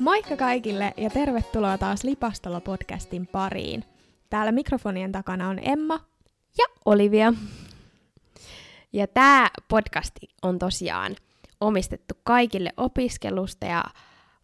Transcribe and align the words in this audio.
Moikka 0.00 0.36
kaikille 0.36 0.94
ja 0.96 1.10
tervetuloa 1.10 1.78
taas 1.78 2.04
Lipastolla 2.04 2.60
podcastin 2.60 3.26
pariin. 3.26 3.84
Täällä 4.30 4.52
mikrofonien 4.52 5.12
takana 5.12 5.48
on 5.48 5.58
Emma 5.62 6.00
ja 6.58 6.64
Olivia. 6.84 7.34
Ja 8.92 9.06
tämä 9.06 9.50
podcasti 9.68 10.28
on 10.42 10.58
tosiaan 10.58 11.16
omistettu 11.60 12.14
kaikille 12.22 12.72
opiskelusta 12.76 13.66
ja 13.66 13.84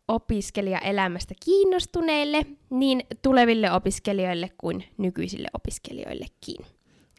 opiskelijaelämästä 0.08 1.34
kiinnostuneille, 1.44 2.46
niin 2.71 3.03
tuleville 3.22 3.72
opiskelijoille 3.72 4.50
kuin 4.58 4.85
nykyisille 4.98 5.48
opiskelijoillekin. 5.54 6.67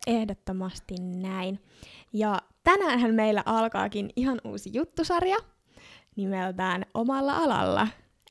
Ehdottomasti 0.07 0.95
näin. 0.99 1.59
Ja 2.13 2.41
tänäänhän 2.63 3.13
meillä 3.13 3.43
alkaakin 3.45 4.09
ihan 4.15 4.41
uusi 4.43 4.69
juttusarja 4.73 5.37
nimeltään 6.15 6.85
Omalla 6.93 7.37
alalla. 7.37 7.87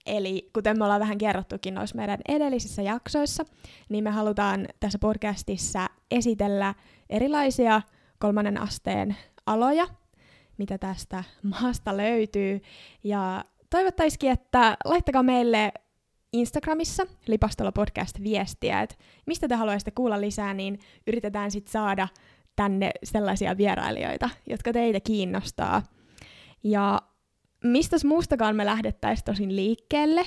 Eli 0.06 0.50
kuten 0.52 0.78
me 0.78 0.84
ollaan 0.84 1.00
vähän 1.00 1.18
kerrottukin 1.18 1.74
noissa 1.74 1.96
meidän 1.96 2.18
edellisissä 2.28 2.82
jaksoissa, 2.82 3.44
niin 3.88 4.04
me 4.04 4.10
halutaan 4.10 4.66
tässä 4.80 4.98
podcastissa 4.98 5.86
esitellä 6.10 6.74
erilaisia 7.10 7.82
kolmannen 8.18 8.60
asteen 8.60 9.16
aloja, 9.46 9.86
mitä 10.58 10.78
tästä 10.78 11.24
maasta 11.42 11.96
löytyy. 11.96 12.60
Ja 13.04 13.44
toivottaisikin, 13.70 14.30
että 14.30 14.76
laittakaa 14.84 15.22
meille 15.22 15.72
Instagramissa 16.32 17.06
Lipastolla 17.26 17.72
podcast 17.72 18.22
viestiä, 18.22 18.82
että 18.82 18.94
mistä 19.26 19.48
te 19.48 19.54
haluaisitte 19.54 19.90
kuulla 19.90 20.20
lisää, 20.20 20.54
niin 20.54 20.78
yritetään 21.06 21.50
sitten 21.50 21.72
saada 21.72 22.08
tänne 22.56 22.90
sellaisia 23.04 23.56
vierailijoita, 23.56 24.30
jotka 24.46 24.72
teitä 24.72 25.00
kiinnostaa. 25.00 25.82
Ja 26.64 27.02
mistä 27.64 27.96
muustakaan 28.04 28.56
me 28.56 28.64
lähdettäisiin 28.64 29.24
tosin 29.24 29.56
liikkeelle 29.56 30.24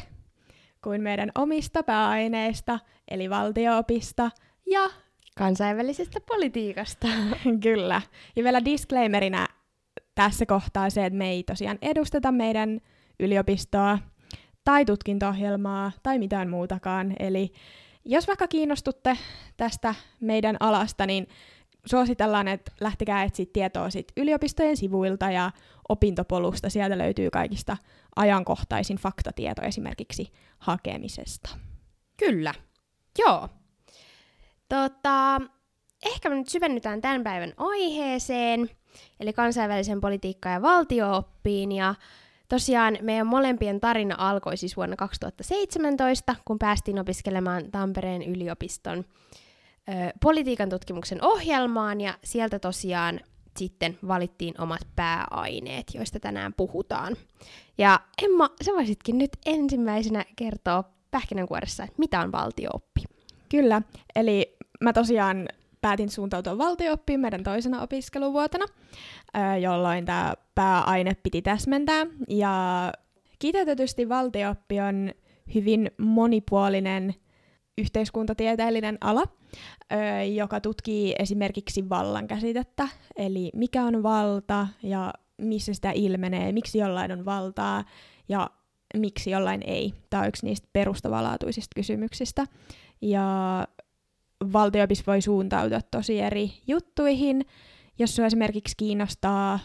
kuin 0.83 1.01
meidän 1.01 1.31
omista 1.35 1.83
pääaineista, 1.83 2.79
eli 3.07 3.29
valtioopista 3.29 4.31
ja 4.71 4.89
kansainvälisestä 5.37 6.19
politiikasta. 6.27 7.07
Kyllä. 7.63 8.01
Ja 8.35 8.43
vielä 8.43 8.65
disclaimerina 8.65 9.47
tässä 10.15 10.45
kohtaa 10.45 10.89
se, 10.89 11.05
että 11.05 11.17
me 11.17 11.29
ei 11.29 11.43
tosiaan 11.43 11.77
edusteta 11.81 12.31
meidän 12.31 12.79
yliopistoa 13.19 13.99
tai 14.63 14.85
tutkinto-ohjelmaa 14.85 15.91
tai 16.03 16.19
mitään 16.19 16.49
muutakaan. 16.49 17.13
Eli 17.19 17.51
jos 18.05 18.27
vaikka 18.27 18.47
kiinnostutte 18.47 19.17
tästä 19.57 19.95
meidän 20.19 20.57
alasta, 20.59 21.05
niin 21.05 21.27
suositellaan, 21.85 22.47
että 22.47 22.71
lähtekää 22.81 23.23
etsiä 23.23 23.45
tietoa 23.53 23.89
sit 23.89 24.11
yliopistojen 24.17 24.77
sivuilta 24.77 25.31
ja 25.31 25.51
opintopolusta. 25.89 26.69
Sieltä 26.69 26.97
löytyy 26.97 27.29
kaikista 27.29 27.77
ajankohtaisin 28.15 28.97
faktatieto 28.97 29.61
esimerkiksi 29.61 30.31
hakemisesta. 30.57 31.49
Kyllä, 32.17 32.53
joo. 33.19 33.49
Tota, 34.69 35.41
ehkä 36.05 36.29
me 36.29 36.35
nyt 36.35 36.49
syvennytään 36.49 37.01
tämän 37.01 37.23
päivän 37.23 37.53
aiheeseen, 37.57 38.69
eli 39.19 39.33
kansainvälisen 39.33 40.01
politiikkaan 40.01 40.53
ja 40.53 40.61
valtiooppiin. 40.61 41.71
Ja 41.71 41.95
tosiaan 42.49 42.97
meidän 43.01 43.27
molempien 43.27 43.79
tarina 43.79 44.15
alkoi 44.17 44.57
siis 44.57 44.77
vuonna 44.77 44.95
2017, 44.95 46.35
kun 46.45 46.59
päästiin 46.59 46.99
opiskelemaan 46.99 47.71
Tampereen 47.71 48.23
yliopiston 48.23 48.97
ö, 48.97 49.93
politiikan 50.21 50.69
tutkimuksen 50.69 51.23
ohjelmaan, 51.23 52.01
ja 52.01 52.13
sieltä 52.23 52.59
tosiaan 52.59 53.19
sitten 53.57 53.97
valittiin 54.07 54.61
omat 54.61 54.87
pääaineet, 54.95 55.85
joista 55.93 56.19
tänään 56.19 56.53
puhutaan. 56.53 57.15
Ja 57.77 57.99
Emma, 58.23 58.49
sä 58.65 58.71
voisitkin 58.71 59.17
nyt 59.17 59.29
ensimmäisenä 59.45 60.25
kertoa 60.35 60.83
pähkinänkuoressa, 61.11 61.83
että 61.83 61.95
mitä 61.97 62.19
on 62.19 62.31
valtiooppi? 62.31 63.03
Kyllä, 63.49 63.81
eli 64.15 64.55
mä 64.81 64.93
tosiaan 64.93 65.47
päätin 65.81 66.09
suuntautua 66.09 66.57
valtiooppiin 66.57 67.19
meidän 67.19 67.43
toisena 67.43 67.81
opiskeluvuotena, 67.81 68.65
jolloin 69.61 70.05
tämä 70.05 70.33
pääaine 70.55 71.15
piti 71.23 71.41
täsmentää. 71.41 72.05
Ja 72.29 72.91
kiteytetysti 73.39 74.09
valtiooppi 74.09 74.79
on 74.79 75.11
hyvin 75.55 75.91
monipuolinen 75.97 77.15
yhteiskuntatieteellinen 77.77 78.97
ala, 79.01 79.23
joka 80.35 80.61
tutkii 80.61 81.15
esimerkiksi 81.19 81.89
vallan 81.89 82.27
käsitettä, 82.27 82.87
eli 83.15 83.51
mikä 83.55 83.83
on 83.83 84.03
valta 84.03 84.67
ja 84.83 85.13
missä 85.37 85.73
sitä 85.73 85.91
ilmenee, 85.91 86.51
miksi 86.51 86.77
jollain 86.77 87.11
on 87.11 87.25
valtaa 87.25 87.83
ja 88.29 88.49
miksi 88.97 89.31
jollain 89.31 89.61
ei. 89.67 89.93
Tämä 90.09 90.23
on 90.23 90.29
yksi 90.29 90.45
niistä 90.45 90.67
perustavanlaatuisista 90.73 91.75
kysymyksistä. 91.75 92.45
Ja 93.01 93.67
valtiopis 94.53 95.07
voi 95.07 95.21
suuntautua 95.21 95.79
tosi 95.91 96.19
eri 96.19 96.51
juttuihin. 96.67 97.45
Jos 97.99 98.15
sinua 98.15 98.27
esimerkiksi 98.27 98.77
kiinnostaa 98.77 99.59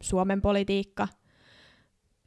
Suomen 0.00 0.40
politiikka 0.42 1.08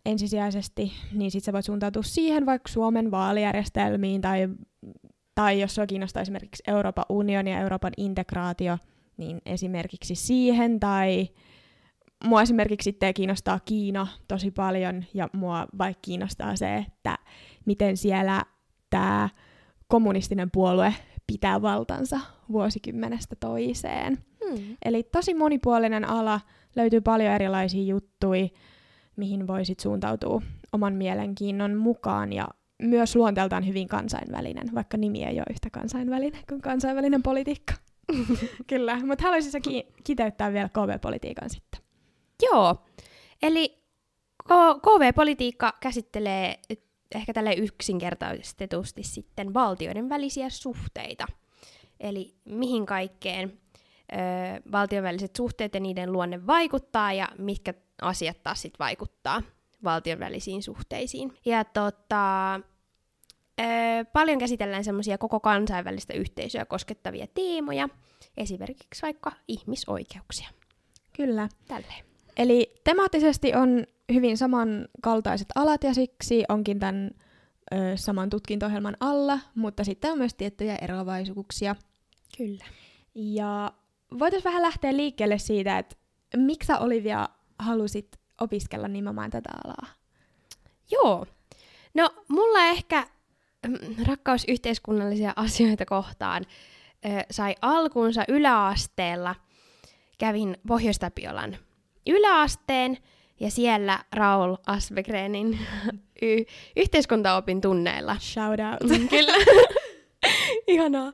ensisijaisesti, 0.06 0.92
niin 1.14 1.32
sitten 1.32 1.54
voit 1.54 1.66
suuntautua 1.66 2.04
siihen 2.04 2.46
vaikka 2.46 2.72
Suomen 2.72 3.12
vaalijärjestelmiin 3.12 4.22
tai, 4.22 4.50
tai 5.36 5.62
jos 5.62 5.76
sinua 5.76 5.88
kiinnostaa 5.88 6.22
esimerkiksi 6.22 6.64
Euroopan 6.68 7.06
unioni 7.10 7.52
ja 7.52 7.60
Euroopan 7.60 7.94
integraatio, 7.98 8.78
niin 9.18 9.42
esimerkiksi 9.46 10.16
siihen 10.16 10.80
tai 10.80 11.30
mua 12.24 12.42
esimerkiksi 12.42 12.84
sitten 12.84 13.14
kiinnostaa 13.14 13.60
Kiina 13.66 14.08
tosi 14.28 14.52
paljon 14.52 15.04
ja 15.14 15.30
mua 15.34 15.68
vaikka 15.78 16.00
kiinnostaa 16.02 16.56
se, 16.56 16.76
että 16.76 17.18
miten 17.66 17.98
siellä 17.98 18.44
tämä 18.90 19.30
kommunistinen 19.88 20.52
puolue 20.52 20.94
pitää 21.28 21.62
valtansa 21.62 22.20
vuosikymmenestä 22.52 23.36
toiseen. 23.40 24.18
Hmm. 24.46 24.78
Eli 24.86 25.04
tosi 25.04 25.34
monipuolinen 25.34 26.10
ala, 26.10 26.42
löytyy 26.76 27.02
paljon 27.02 27.34
erilaisia 27.34 27.84
juttuja, 27.84 28.48
mihin 29.16 29.48
voisit 29.48 29.80
suuntautua 29.80 30.42
oman 30.72 30.94
mielenkiinnon 30.94 31.76
mukaan 31.76 32.34
ja 32.34 32.48
myös 32.84 33.16
luonteeltaan 33.16 33.68
hyvin 33.68 33.88
kansainvälinen, 33.88 34.76
vaikka 34.76 34.98
nimi 34.98 35.24
ei 35.24 35.38
ole 35.38 35.46
yhtä 35.50 35.70
kansainvälinen 35.70 36.42
kuin 36.50 36.62
kansainvälinen 36.62 37.24
politiikka. 37.24 37.74
Kyllä, 38.68 39.06
mutta 39.06 39.24
haluaisin 39.24 39.52
sä 39.52 39.60
ki- 39.60 39.88
kiteyttää 40.04 40.54
vielä 40.54 40.70
KV-politiikan 40.70 41.50
sitten. 41.50 41.82
Joo, 42.42 42.76
eli 43.42 43.84
KV-politiikka 44.82 45.74
käsittelee 45.80 46.60
ehkä 47.16 47.34
tälle 47.34 47.54
yksinkertaistetusti 47.54 49.04
sitten 49.04 49.54
valtioiden 49.54 50.10
välisiä 50.10 50.50
suhteita. 50.50 51.26
Eli 52.00 52.36
mihin 52.46 52.86
kaikkeen 52.86 53.60
ö, 54.14 54.16
valtion 54.72 55.04
väliset 55.04 55.36
suhteet 55.36 55.74
ja 55.74 55.80
niiden 55.80 56.12
luonne 56.12 56.48
vaikuttaa 56.48 57.14
ja 57.14 57.28
mitkä 57.38 57.74
asiat 58.02 58.44
taas 58.44 58.62
sitten 58.62 58.80
vaikuttaa 58.80 59.42
valtion 59.84 60.20
välisiin 60.20 60.64
suhteisiin. 60.64 61.34
Ja 61.46 61.64
tota, 61.64 62.60
ö, 63.60 63.64
paljon 64.14 64.38
käsitellään 64.38 64.84
semmoisia 64.84 65.18
koko 65.18 65.40
kansainvälistä 65.40 66.14
yhteisöä 66.14 66.66
koskettavia 66.66 67.28
teemoja, 67.34 67.90
esimerkiksi 68.38 69.02
vaikka 69.02 69.32
ihmisoikeuksia. 69.48 70.50
Kyllä. 71.18 71.50
Tälleen. 71.68 72.06
Eli 72.38 72.76
temaattisesti 72.84 73.56
on 73.56 73.88
hyvin 74.14 74.38
samankaltaiset 74.38 75.48
alat 75.56 75.84
ja 75.84 75.94
siksi 75.94 76.44
onkin 76.50 76.80
tämän 76.80 77.12
ö, 77.74 77.76
saman 77.96 78.30
tutkinto-ohjelman 78.30 78.98
alla, 79.00 79.40
mutta 79.56 79.84
sitten 79.84 80.12
on 80.12 80.18
myös 80.18 80.34
tiettyjä 80.34 80.76
eroavaisuuksia. 80.76 81.76
Kyllä. 82.38 82.66
Ja 83.16 83.74
voitaisiin 84.20 84.52
vähän 84.52 84.62
lähteä 84.62 84.98
liikkeelle 84.98 85.38
siitä, 85.38 85.78
että 85.78 85.96
miksi 86.38 86.68
sä 86.68 86.80
Olivia 86.80 87.30
halusit 87.60 88.20
opiskella 88.42 88.88
nimenomaan 88.88 89.32
tätä 89.32 89.50
alaa? 89.64 89.88
Joo. 90.92 91.26
No, 91.94 92.10
mulla 92.28 92.66
ehkä 92.66 93.08
rakkaus 94.08 94.46
yhteiskunnallisia 94.48 95.34
asioita 95.36 95.86
kohtaan 95.86 96.46
sai 97.32 97.56
alkunsa 97.62 98.24
yläasteella. 98.28 99.36
Kävin 100.18 100.58
Pohjois-Tapiolan 100.68 101.58
yläasteen 102.08 102.98
ja 103.40 103.52
siellä 103.52 104.00
Raul 104.12 104.56
Asbegrenin 104.68 105.60
y- 106.22 106.46
yhteiskuntaopin 106.76 107.62
tunneilla. 107.62 108.18
Shout 108.20 108.60
out. 108.60 109.00
Mm, 109.00 109.08
kyllä. 109.08 109.34
Ihanaa. 110.68 111.14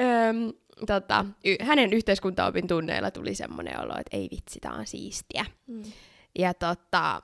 Öm, 0.00 0.52
tota, 0.86 1.24
y- 1.44 1.56
hänen 1.64 1.92
yhteiskuntaopin 1.92 2.66
tunneilla 2.68 3.10
tuli 3.10 3.34
semmoinen 3.34 3.80
olo, 3.80 3.92
että 3.98 4.16
ei 4.16 4.28
vitsi, 4.30 4.60
tää 4.60 4.72
on 4.72 4.86
siistiä. 4.86 5.44
Mm. 5.66 5.82
Ja 6.38 6.54
tota, 6.54 7.22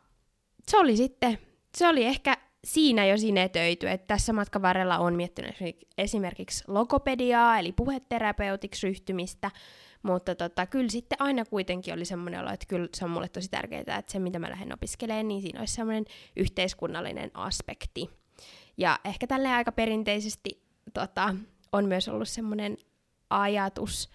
se 0.69 0.79
oli 0.79 0.97
sitten, 0.97 1.39
se 1.77 1.89
oli 1.89 2.05
ehkä 2.05 2.37
siinä 2.67 3.07
jo 3.07 3.19
sinetöity, 3.19 3.89
että 3.89 4.07
tässä 4.07 4.33
matkan 4.33 4.63
varrella 4.63 4.99
on 4.99 5.15
miettinyt 5.15 5.57
esimerkiksi 5.99 6.65
logopediaa, 6.69 7.59
eli 7.59 7.73
puheterapeutiksi 7.73 8.87
ryhtymistä, 8.87 9.51
mutta 10.03 10.35
tota, 10.35 10.67
kyllä 10.67 10.89
sitten 10.89 11.21
aina 11.21 11.45
kuitenkin 11.45 11.95
oli 11.95 12.05
semmoinen 12.05 12.41
olo, 12.41 12.51
että 12.51 12.67
kyllä 12.69 12.89
se 12.95 13.05
on 13.05 13.11
mulle 13.11 13.29
tosi 13.29 13.51
tärkeää, 13.51 13.81
että 13.81 14.13
se 14.13 14.19
mitä 14.19 14.39
mä 14.39 14.51
lähden 14.51 14.75
opiskelemaan, 14.75 15.29
niin 15.29 15.43
siinä 15.43 15.61
olisi 15.61 15.75
semmoinen 15.75 16.05
yhteiskunnallinen 16.37 17.31
aspekti. 17.35 18.11
Ja 18.77 18.99
ehkä 19.05 19.27
tälleen 19.27 19.55
aika 19.55 19.73
perinteisesti 19.73 20.63
tota, 20.95 21.35
on 21.73 21.85
myös 21.85 22.09
ollut 22.09 22.29
semmoinen 22.29 22.77
ajatus, 23.31 24.11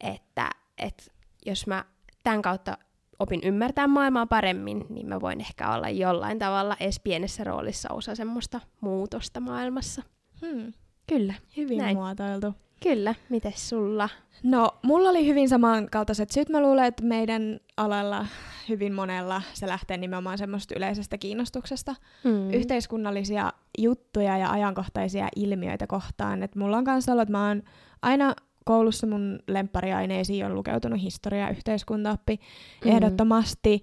että, 0.00 0.50
että 0.78 1.04
jos 1.46 1.66
mä 1.66 1.84
tämän 2.24 2.42
kautta 2.42 2.78
opin 3.18 3.40
ymmärtää 3.44 3.86
maailmaa 3.86 4.26
paremmin, 4.26 4.86
niin 4.88 5.08
mä 5.08 5.20
voin 5.20 5.40
ehkä 5.40 5.74
olla 5.74 5.88
jollain 5.88 6.38
tavalla 6.38 6.76
edes 6.80 7.00
pienessä 7.00 7.44
roolissa 7.44 7.88
osa 7.92 8.14
semmoista 8.14 8.60
muutosta 8.80 9.40
maailmassa. 9.40 10.02
Hmm. 10.46 10.72
Kyllä. 11.08 11.34
Hyvin 11.56 11.78
Näin. 11.78 11.96
muotoiltu. 11.96 12.54
Kyllä. 12.82 13.14
Mites 13.28 13.68
sulla? 13.68 14.08
No, 14.42 14.68
mulla 14.82 15.10
oli 15.10 15.26
hyvin 15.26 15.48
samankaltaiset 15.48 16.30
syyt. 16.30 16.48
Mä 16.48 16.60
luulen, 16.60 16.84
että 16.84 17.04
meidän 17.04 17.60
alalla 17.76 18.26
hyvin 18.68 18.92
monella 18.92 19.42
se 19.52 19.66
lähtee 19.66 19.96
nimenomaan 19.96 20.38
semmoista 20.38 20.74
yleisestä 20.76 21.18
kiinnostuksesta. 21.18 21.94
Mm. 22.24 22.50
Yhteiskunnallisia 22.50 23.52
juttuja 23.78 24.38
ja 24.38 24.50
ajankohtaisia 24.50 25.28
ilmiöitä 25.36 25.86
kohtaan. 25.86 26.42
Et 26.42 26.56
mulla 26.56 26.76
on 26.76 26.84
kanssa 26.84 27.12
ollut, 27.12 27.22
että 27.22 27.32
mä 27.32 27.48
oon 27.48 27.62
aina 28.02 28.34
koulussa 28.64 29.06
mun 29.06 29.38
lemppariaineisiin 29.48 30.46
on 30.46 30.54
lukeutunut 30.54 31.02
historia 31.02 31.40
ja 31.40 31.50
yhteiskuntaoppi 31.50 32.40
Mhm. 32.84 32.94
ehdottomasti. 32.96 33.82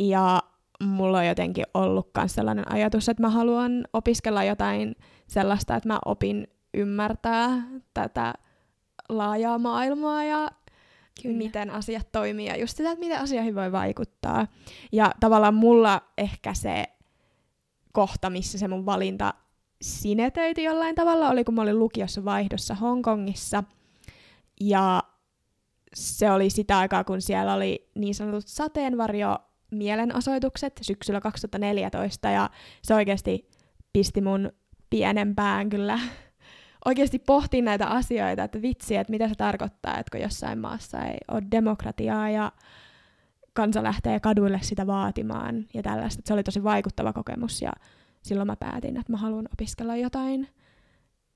Ja 0.00 0.42
mulla 0.82 1.18
on 1.18 1.26
jotenkin 1.26 1.64
ollut 1.74 2.10
myös 2.16 2.34
sellainen 2.34 2.72
ajatus, 2.72 3.08
että 3.08 3.22
mä 3.22 3.28
haluan 3.28 3.84
opiskella 3.92 4.44
jotain 4.44 4.96
sellaista, 5.26 5.76
että 5.76 5.88
mä 5.88 5.98
opin 6.04 6.46
ymmärtää 6.74 7.62
tätä 7.94 8.34
laajaa 9.08 9.58
maailmaa 9.58 10.24
ja 10.24 10.50
Kyllä. 11.22 11.36
miten 11.36 11.70
asiat 11.70 12.12
toimii 12.12 12.46
ja 12.46 12.56
just 12.56 12.76
sitä, 12.76 12.90
että 12.90 13.04
miten 13.04 13.20
asioihin 13.20 13.54
voi 13.54 13.72
vaikuttaa. 13.72 14.46
Ja 14.92 15.12
tavallaan 15.20 15.54
mulla 15.54 16.00
ehkä 16.18 16.54
se 16.54 16.84
kohta, 17.92 18.30
missä 18.30 18.58
se 18.58 18.68
mun 18.68 18.86
valinta 18.86 19.34
sinetöiti 19.82 20.62
jollain 20.62 20.94
tavalla, 20.94 21.28
oli 21.30 21.44
kun 21.44 21.54
mä 21.54 21.62
olin 21.62 21.78
lukiossa 21.78 22.24
vaihdossa 22.24 22.74
Hongkongissa. 22.74 23.64
Ja 24.60 25.02
se 25.94 26.30
oli 26.30 26.50
sitä 26.50 26.78
aikaa, 26.78 27.04
kun 27.04 27.22
siellä 27.22 27.54
oli 27.54 27.90
niin 27.94 28.14
sanotut 28.14 28.46
sateenvarjo 28.46 29.38
mielenosoitukset 29.70 30.80
syksyllä 30.82 31.20
2014, 31.20 32.30
ja 32.30 32.50
se 32.82 32.94
oikeasti 32.94 33.50
pisti 33.92 34.20
mun 34.20 34.52
pienempään 34.90 35.68
kyllä 35.68 36.00
oikeasti 36.84 37.18
pohtiin 37.18 37.64
näitä 37.64 37.86
asioita, 37.86 38.44
että 38.44 38.62
vitsi, 38.62 38.96
että 38.96 39.10
mitä 39.10 39.28
se 39.28 39.34
tarkoittaa, 39.34 39.98
että 39.98 40.10
kun 40.10 40.20
jossain 40.20 40.58
maassa 40.58 41.04
ei 41.04 41.18
ole 41.28 41.42
demokratiaa 41.50 42.30
ja 42.30 42.52
kansa 43.52 43.82
lähtee 43.82 44.20
kaduille 44.20 44.58
sitä 44.62 44.86
vaatimaan 44.86 45.66
ja 45.74 45.82
tällaista. 45.82 46.22
Se 46.24 46.34
oli 46.34 46.42
tosi 46.42 46.64
vaikuttava 46.64 47.12
kokemus 47.12 47.62
ja 47.62 47.72
silloin 48.22 48.46
mä 48.46 48.56
päätin, 48.56 48.96
että 48.96 49.12
mä 49.12 49.18
haluan 49.18 49.48
opiskella 49.52 49.96
jotain, 49.96 50.48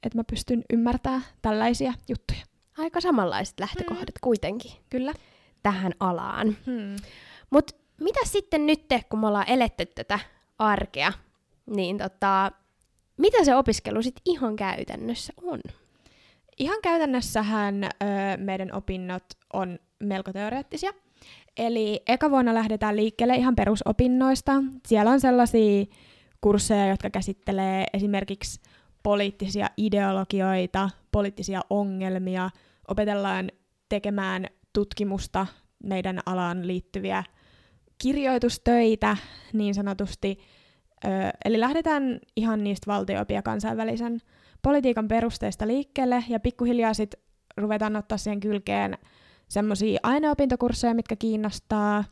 että 0.02 0.19
mä 0.19 0.24
pystyn 0.24 0.62
ymmärtämään 0.72 1.22
tällaisia 1.42 1.94
juttuja. 2.08 2.51
Aika 2.78 3.00
samanlaiset 3.00 3.60
lähtökohdat 3.60 4.08
mm. 4.08 4.20
kuitenkin 4.20 4.72
Kyllä. 4.90 5.14
tähän 5.62 5.92
alaan. 6.00 6.56
Hmm. 6.66 6.96
Mutta 7.50 7.74
mitä 8.00 8.20
sitten 8.24 8.66
nyt, 8.66 8.86
kun 9.08 9.20
me 9.20 9.26
ollaan 9.26 9.48
eletty 9.48 9.86
tätä 9.86 10.19
arkea, 10.58 11.12
niin 11.66 11.98
tota, 11.98 12.52
mitä 13.16 13.44
se 13.44 13.54
opiskelu 13.54 14.02
sitten 14.02 14.22
ihan 14.24 14.56
käytännössä 14.56 15.32
on? 15.42 15.60
Ihan 16.58 16.78
käytännössähän 16.82 17.84
ö, 17.84 17.88
meidän 18.36 18.74
opinnot 18.74 19.24
on 19.52 19.78
melko 19.98 20.32
teoreettisia. 20.32 20.92
Eli 21.56 22.02
eka 22.06 22.30
vuonna 22.30 22.54
lähdetään 22.54 22.96
liikkeelle 22.96 23.36
ihan 23.36 23.56
perusopinnoista. 23.56 24.52
Siellä 24.86 25.10
on 25.10 25.20
sellaisia 25.20 25.84
kursseja, 26.40 26.88
jotka 26.88 27.10
käsittelee 27.10 27.86
esimerkiksi 27.92 28.60
poliittisia 29.02 29.70
ideologioita, 29.76 30.90
poliittisia 31.10 31.60
ongelmia, 31.70 32.50
opetellaan 32.88 33.50
tekemään 33.88 34.46
tutkimusta 34.72 35.46
meidän 35.84 36.20
alaan 36.26 36.66
liittyviä 36.66 37.25
kirjoitustöitä 37.99 39.16
niin 39.52 39.75
sanotusti. 39.75 40.38
Ö, 41.04 41.08
eli 41.44 41.60
lähdetään 41.60 42.20
ihan 42.37 42.64
niistä 42.64 42.93
valtioopia 42.93 43.43
kansainvälisen 43.43 44.20
politiikan 44.62 45.08
perusteista 45.08 45.66
liikkeelle 45.66 46.25
ja 46.28 46.40
pikkuhiljaa 46.40 46.94
sitten 46.94 47.20
ruvetaan 47.56 47.96
ottaa 47.96 48.19
siihen 48.19 48.40
kylkeen 48.40 48.98
semmoisia 49.48 50.00
aineopintokursseja, 50.02 50.94
mitkä 50.94 51.16
kiinnostaa. 51.16 52.05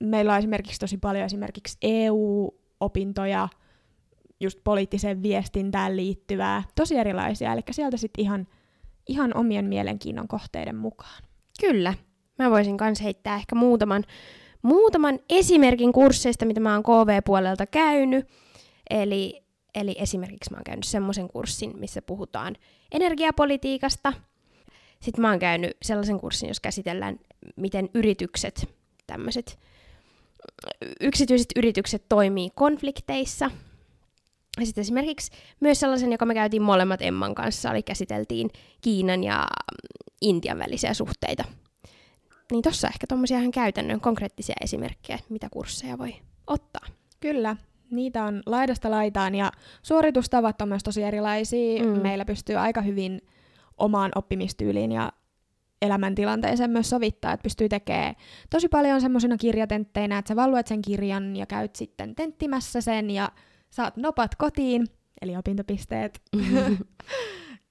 Meillä 0.00 0.32
on 0.32 0.38
esimerkiksi 0.38 0.80
tosi 0.80 0.98
paljon 0.98 1.24
esimerkiksi 1.24 1.78
EU-opintoja, 1.82 3.48
just 4.40 4.58
poliittiseen 4.64 5.22
viestintään 5.22 5.96
liittyvää, 5.96 6.62
tosi 6.74 6.96
erilaisia, 6.96 7.52
eli 7.52 7.60
sieltä 7.70 7.96
sitten 7.96 8.24
ihan, 8.24 8.46
ihan 9.08 9.36
omien 9.36 9.64
mielenkiinnon 9.64 10.28
kohteiden 10.28 10.76
mukaan. 10.76 11.22
Kyllä. 11.60 11.94
Mä 12.38 12.50
voisin 12.50 12.76
myös 12.80 13.02
heittää 13.02 13.36
ehkä 13.36 13.54
muutaman, 13.54 14.04
muutaman 14.62 15.18
esimerkin 15.28 15.92
kursseista, 15.92 16.46
mitä 16.46 16.60
mä 16.60 16.74
oon 16.74 16.82
KV-puolelta 16.82 17.66
käynyt. 17.66 18.28
Eli, 18.90 19.42
eli 19.74 19.96
esimerkiksi 19.98 20.50
mä 20.50 20.56
oon 20.56 20.64
käynyt 20.64 20.84
semmoisen 20.84 21.28
kurssin, 21.28 21.78
missä 21.78 22.02
puhutaan 22.02 22.56
energiapolitiikasta. 22.92 24.12
Sitten 25.00 25.22
mä 25.22 25.30
oon 25.30 25.38
käynyt 25.38 25.76
sellaisen 25.82 26.20
kurssin, 26.20 26.48
jos 26.48 26.60
käsitellään, 26.60 27.18
miten 27.56 27.88
yritykset, 27.94 28.68
tämmöiset 29.06 29.58
yksityiset 31.00 31.48
yritykset 31.56 32.04
toimii 32.08 32.50
konflikteissa. 32.54 33.50
Ja 34.60 34.66
sitten 34.66 34.82
esimerkiksi 34.82 35.32
myös 35.60 35.80
sellaisen, 35.80 36.12
joka 36.12 36.26
me 36.26 36.34
käytiin 36.34 36.62
molemmat 36.62 37.02
Emman 37.02 37.34
kanssa, 37.34 37.70
eli 37.70 37.82
käsiteltiin 37.82 38.50
Kiinan 38.80 39.24
ja 39.24 39.46
Intian 40.20 40.58
välisiä 40.58 40.94
suhteita. 40.94 41.44
Niin 42.52 42.62
tossa 42.62 42.88
ehkä 42.88 43.06
tommosia 43.06 43.38
ihan 43.38 43.50
käytännön 43.50 44.00
konkreettisia 44.00 44.54
esimerkkejä, 44.60 45.18
mitä 45.28 45.48
kursseja 45.50 45.98
voi 45.98 46.14
ottaa. 46.46 46.86
Kyllä, 47.20 47.56
niitä 47.90 48.24
on 48.24 48.42
laidasta 48.46 48.90
laitaan 48.90 49.34
ja 49.34 49.52
suoritustavat 49.82 50.62
on 50.62 50.68
myös 50.68 50.82
tosi 50.82 51.02
erilaisia. 51.02 51.82
Mm. 51.82 51.88
Mm. 51.88 52.02
Meillä 52.02 52.24
pystyy 52.24 52.56
aika 52.56 52.80
hyvin 52.80 53.20
omaan 53.78 54.12
oppimistyyliin 54.14 54.92
ja 54.92 55.12
elämäntilanteeseen 55.82 56.70
myös 56.70 56.90
sovittaa, 56.90 57.32
että 57.32 57.42
pystyy 57.42 57.68
tekemään 57.68 58.14
tosi 58.50 58.68
paljon 58.68 59.00
semmoisina 59.00 59.36
kirjatentteinä, 59.36 60.18
että 60.18 60.28
sä 60.28 60.36
valuet 60.36 60.66
sen 60.66 60.82
kirjan 60.82 61.36
ja 61.36 61.46
käyt 61.46 61.76
sitten 61.76 62.14
tenttimässä 62.14 62.80
sen 62.80 63.10
ja 63.10 63.28
saat 63.70 63.96
nopat 63.96 64.34
kotiin, 64.34 64.86
eli 65.22 65.36
opintopisteet. 65.36 66.22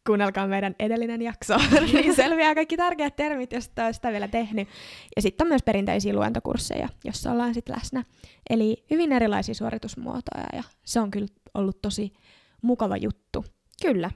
Kuunnelkaa 0.08 0.48
meidän 0.48 0.76
edellinen 0.80 1.22
jakso, 1.22 1.58
niin 1.94 2.16
selviää 2.16 2.56
kaikki 2.56 2.78
tärkeät 2.78 3.16
termit, 3.16 3.52
jos 3.52 3.66
et 3.68 3.80
ole 3.80 3.94
sitä 3.94 4.12
vielä 4.12 4.28
tehnyt. 4.28 4.68
Ja 5.16 5.22
sitten 5.22 5.46
on 5.46 5.50
myös 5.50 5.64
perinteisiä 5.64 6.14
luentokursseja, 6.14 6.90
jossa 7.04 7.32
ollaan 7.32 7.54
sitten 7.54 7.76
läsnä. 7.76 8.04
Eli 8.50 8.86
hyvin 8.92 9.12
erilaisia 9.12 9.56
suoritusmuotoja 9.56 10.46
ja 10.54 10.64
se 10.86 11.00
on 11.00 11.12
kyllä 11.12 11.28
ollut 11.54 11.82
tosi 11.82 12.14
mukava 12.62 12.98
juttu. 12.98 13.46
Kyllä, 13.82 14.12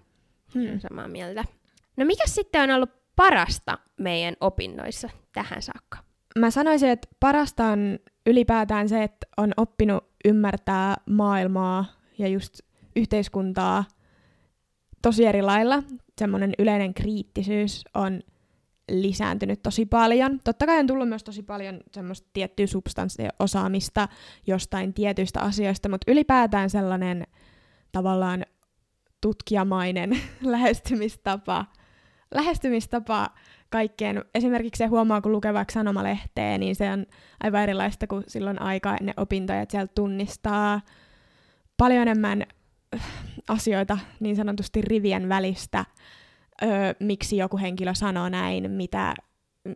Hmm. 0.54 0.80
samaa 0.80 1.08
mieltä. 1.08 1.44
No 1.98 2.06
mikä 2.06 2.24
sitten 2.28 2.62
on 2.62 2.72
ollut 2.72 2.90
parasta 3.16 3.78
meidän 4.00 4.36
opinnoissa 4.42 5.10
tähän 5.34 5.62
saakka? 5.62 5.98
Mä 6.40 6.52
sanoisin, 6.52 6.90
että 6.90 7.08
parasta 7.20 7.66
on 7.66 8.00
ylipäätään 8.26 8.90
se, 8.90 9.04
että 9.04 9.28
on 9.38 9.54
oppinut 9.58 10.04
ymmärtää 10.26 10.96
maailmaa 11.10 11.86
ja 12.18 12.28
just 12.28 12.60
yhteiskuntaa 12.96 13.84
tosi 15.02 15.26
eri 15.26 15.42
lailla. 15.42 15.84
Semmoinen 16.18 16.54
yleinen 16.60 16.94
kriittisyys 16.94 17.84
on 17.94 18.22
lisääntynyt 18.92 19.62
tosi 19.64 19.86
paljon. 19.86 20.40
Totta 20.44 20.66
kai 20.66 20.80
on 20.80 20.88
tullut 20.88 21.10
myös 21.10 21.24
tosi 21.24 21.44
paljon 21.44 21.80
semmoista 21.92 22.30
tiettyä 22.34 22.68
substanssiosaamista 22.68 24.08
jostain 24.48 24.94
tietyistä 24.94 25.42
asioista, 25.42 25.90
mutta 25.90 26.12
ylipäätään 26.12 26.70
sellainen 26.70 27.28
tavallaan 27.92 28.46
tutkijamainen 29.22 30.18
lähestymistapa, 30.42 31.66
lähestymistapa 32.34 33.30
kaikkeen. 33.70 34.26
Esimerkiksi 34.36 34.78
se 34.78 34.86
huomaa, 34.86 35.22
kun 35.22 35.32
lukee 35.32 35.54
vaikka 35.54 35.74
sanomalehteä, 35.74 36.58
niin 36.58 36.76
se 36.76 36.92
on 36.92 37.06
aivan 37.44 37.62
erilaista 37.64 38.08
kuin 38.08 38.24
silloin 38.28 38.62
aikaa 38.62 38.98
ennen 38.98 39.14
opintoja, 39.18 39.62
että 39.62 39.72
sieltä 39.72 39.92
tunnistaa 39.96 40.82
paljon 41.78 42.02
enemmän 42.02 42.44
äh, 42.96 43.02
asioita 43.48 43.98
niin 44.20 44.36
sanotusti 44.36 44.82
rivien 44.82 45.30
välistä, 45.30 45.86
öö, 46.64 46.70
miksi 47.00 47.38
joku 47.38 47.58
henkilö 47.58 47.94
sanoo 47.94 48.30
näin, 48.30 48.72
mitä, 48.72 49.14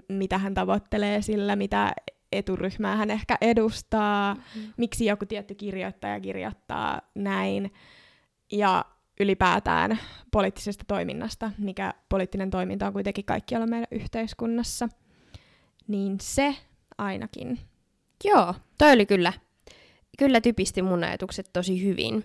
mitä 0.09 0.37
hän 0.37 0.53
tavoittelee 0.53 1.21
sillä, 1.21 1.55
mitä 1.55 1.91
eturyhmää 2.31 2.95
hän 2.95 3.11
ehkä 3.11 3.37
edustaa, 3.41 4.33
Mm-hmm. 4.33 4.73
miksi 4.77 5.05
joku 5.05 5.25
tietty 5.25 5.55
kirjoittaja 5.55 6.19
kirjoittaa 6.19 7.01
näin. 7.15 7.73
Ja 8.51 8.85
ylipäätään 9.19 9.99
poliittisesta 10.31 10.83
toiminnasta, 10.87 11.51
mikä 11.57 11.93
poliittinen 12.09 12.49
toiminta 12.49 12.87
on 12.87 12.93
kuitenkin 12.93 13.25
kaikkialla 13.25 13.67
meidän 13.67 13.87
yhteiskunnassa. 13.91 14.89
Niin 15.87 16.17
se 16.21 16.55
ainakin. 16.97 17.59
Joo, 18.23 18.53
toi 18.77 18.91
oli 18.91 19.05
kyllä, 19.05 19.33
kyllä 20.17 20.41
typisti 20.41 20.81
mun 20.81 21.03
ajatukset 21.03 21.49
tosi 21.53 21.83
hyvin. 21.83 22.23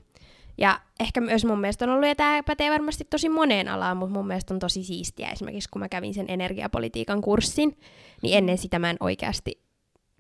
Ja 0.58 0.80
ehkä 1.00 1.20
myös 1.20 1.44
mun 1.44 1.61
mielestä 1.61 1.84
on 1.84 1.90
ollut, 1.90 2.08
ja 2.08 2.14
tämä 2.14 2.42
pätee 2.42 2.70
varmasti 2.70 3.04
tosi 3.11 3.28
moneen 3.28 3.68
alaan, 3.68 3.96
mutta 3.96 4.14
mun 4.14 4.26
mielestä 4.26 4.54
on 4.54 4.61
tosi 4.61 4.84
siistiä. 4.84 5.30
Esimerkiksi 5.30 5.68
kun 5.68 5.80
mä 5.80 5.88
kävin 5.88 6.14
sen 6.14 6.26
energiapolitiikan 6.28 7.20
kurssin, 7.20 7.78
niin 8.22 8.38
ennen 8.38 8.58
sitä 8.58 8.78
mä 8.78 8.90
en 8.90 8.96
oikeasti 9.00 9.62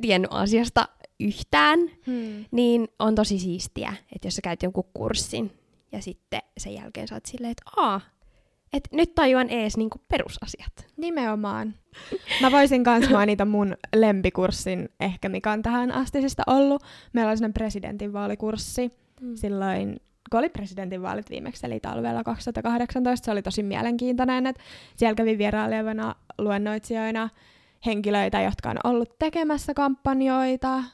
tiennyt 0.00 0.30
asiasta 0.32 0.88
yhtään, 1.20 1.78
Hmm. 2.06 2.44
niin 2.50 2.88
on 2.98 3.14
tosi 3.14 3.38
siistiä, 3.38 3.94
että 4.14 4.26
jos 4.26 4.36
sä 4.36 4.42
käyt 4.42 4.62
jonkun 4.62 4.90
kurssin 4.94 5.61
ja 5.92 6.02
sitten 6.02 6.40
sen 6.58 6.74
jälkeen 6.74 7.08
sä 7.08 7.14
oot 7.14 7.26
silleen, 7.26 7.50
että 7.50 7.62
aa, 7.76 8.00
että 8.72 8.96
nyt 8.96 9.14
tajuan 9.14 9.50
ees 9.50 9.76
niinku 9.76 9.98
perusasiat. 10.08 10.86
Nimenomaan. 10.96 11.74
Mä 12.40 12.50
voisin 12.52 12.84
kans 12.84 13.10
mainita 13.10 13.44
mun 13.44 13.76
lempikurssin 13.96 14.88
ehkä, 15.00 15.28
mikä 15.28 15.52
on 15.52 15.62
tähän 15.62 15.92
astisista 15.92 16.42
ollut. 16.46 16.82
Meillä 17.12 17.28
oli 17.30 17.36
sellainen 17.36 17.54
presidentinvaalikurssi 17.54 18.90
Mm. 19.20 19.36
silloin, 19.36 20.00
kun 20.30 20.38
oli 20.38 20.48
presidentinvaalit 20.48 21.30
viimeksi, 21.30 21.66
eli 21.66 21.80
talvella 21.80 22.24
2018. 22.24 23.24
Se 23.24 23.30
oli 23.30 23.42
tosi 23.42 23.62
mielenkiintoinen, 23.62 24.46
että 24.46 24.62
siellä 24.96 25.14
kävi 25.14 25.38
vierailevana 25.38 26.14
luennoitsijoina 26.38 27.28
henkilöitä, 27.86 28.40
jotka 28.40 28.70
on 28.70 28.76
ollut 28.84 29.18
tekemässä 29.18 29.74
kampanjoita, 29.74 30.84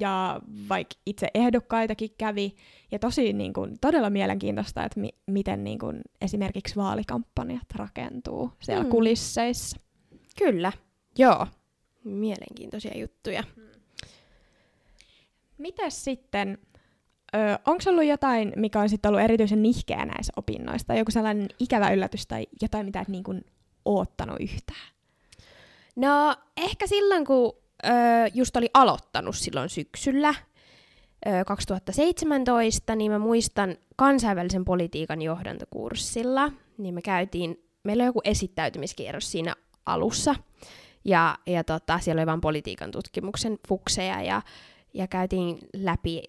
ja 0.00 0.40
vaikka 0.68 0.94
itse 1.06 1.28
ehdokkaitakin 1.34 2.10
kävi, 2.18 2.54
ja 2.90 2.98
tosi 2.98 3.32
niin 3.32 3.52
kuin, 3.52 3.78
todella 3.80 4.10
mielenkiintoista, 4.10 4.84
että 4.84 5.00
mi- 5.00 5.14
miten 5.26 5.64
niin 5.64 5.78
kuin, 5.78 6.00
esimerkiksi 6.20 6.76
vaalikampanjat 6.76 7.72
rakentuu 7.76 8.50
siellä 8.62 8.82
Mm. 8.82 8.86
mm. 8.86 8.90
kulisseissa. 8.90 9.76
Kyllä, 10.38 10.72
joo. 11.18 11.46
Mielenkiintoisia 12.04 12.98
juttuja. 12.98 13.44
Mites 15.58 16.04
sitten, 16.04 16.58
onko 17.66 17.82
ollut 17.90 18.04
jotain, 18.04 18.52
mikä 18.56 18.80
on 18.80 18.88
sitten 18.88 19.08
ollut 19.08 19.24
erityisen 19.24 19.62
nihkeä 19.62 20.04
näissä 20.06 20.32
opinnoista? 20.36 20.94
Joku 20.94 21.10
sellainen 21.10 21.48
ikävä 21.58 21.90
yllätys 21.90 22.26
tai 22.26 22.46
jotain, 22.62 22.86
mitä 22.86 23.00
et 23.00 23.08
niin 23.08 23.24
kuin 23.24 23.44
oottanut 23.84 24.36
yhtään? 24.40 24.94
No 25.96 26.36
ehkä 26.56 26.86
silloin, 26.86 27.24
kun 27.24 27.52
ö, 27.84 28.30
just 28.34 28.56
oli 28.56 28.70
aloittanut 28.74 29.36
silloin 29.36 29.68
syksyllä 29.68 30.34
ö, 31.26 31.44
2017, 31.46 32.96
niin 32.96 33.10
mä 33.10 33.18
muistan 33.18 33.76
kansainvälisen 33.96 34.64
politiikan 34.64 35.22
johdantokurssilla, 35.22 36.52
niin 36.78 36.94
me 36.94 37.02
käytiin, 37.02 37.64
meillä 37.84 38.02
oli 38.02 38.08
joku 38.08 38.20
esittäytymiskierros 38.24 39.32
siinä 39.32 39.54
alussa, 39.86 40.34
ja, 41.04 41.38
ja 41.46 41.64
tota, 41.64 41.98
siellä 41.98 42.20
oli 42.20 42.26
vain 42.26 42.40
politiikan 42.40 42.90
tutkimuksen 42.90 43.58
fukseja, 43.68 44.22
ja, 44.22 44.42
ja 44.94 45.06
käytiin 45.06 45.58
läpi, 45.76 46.22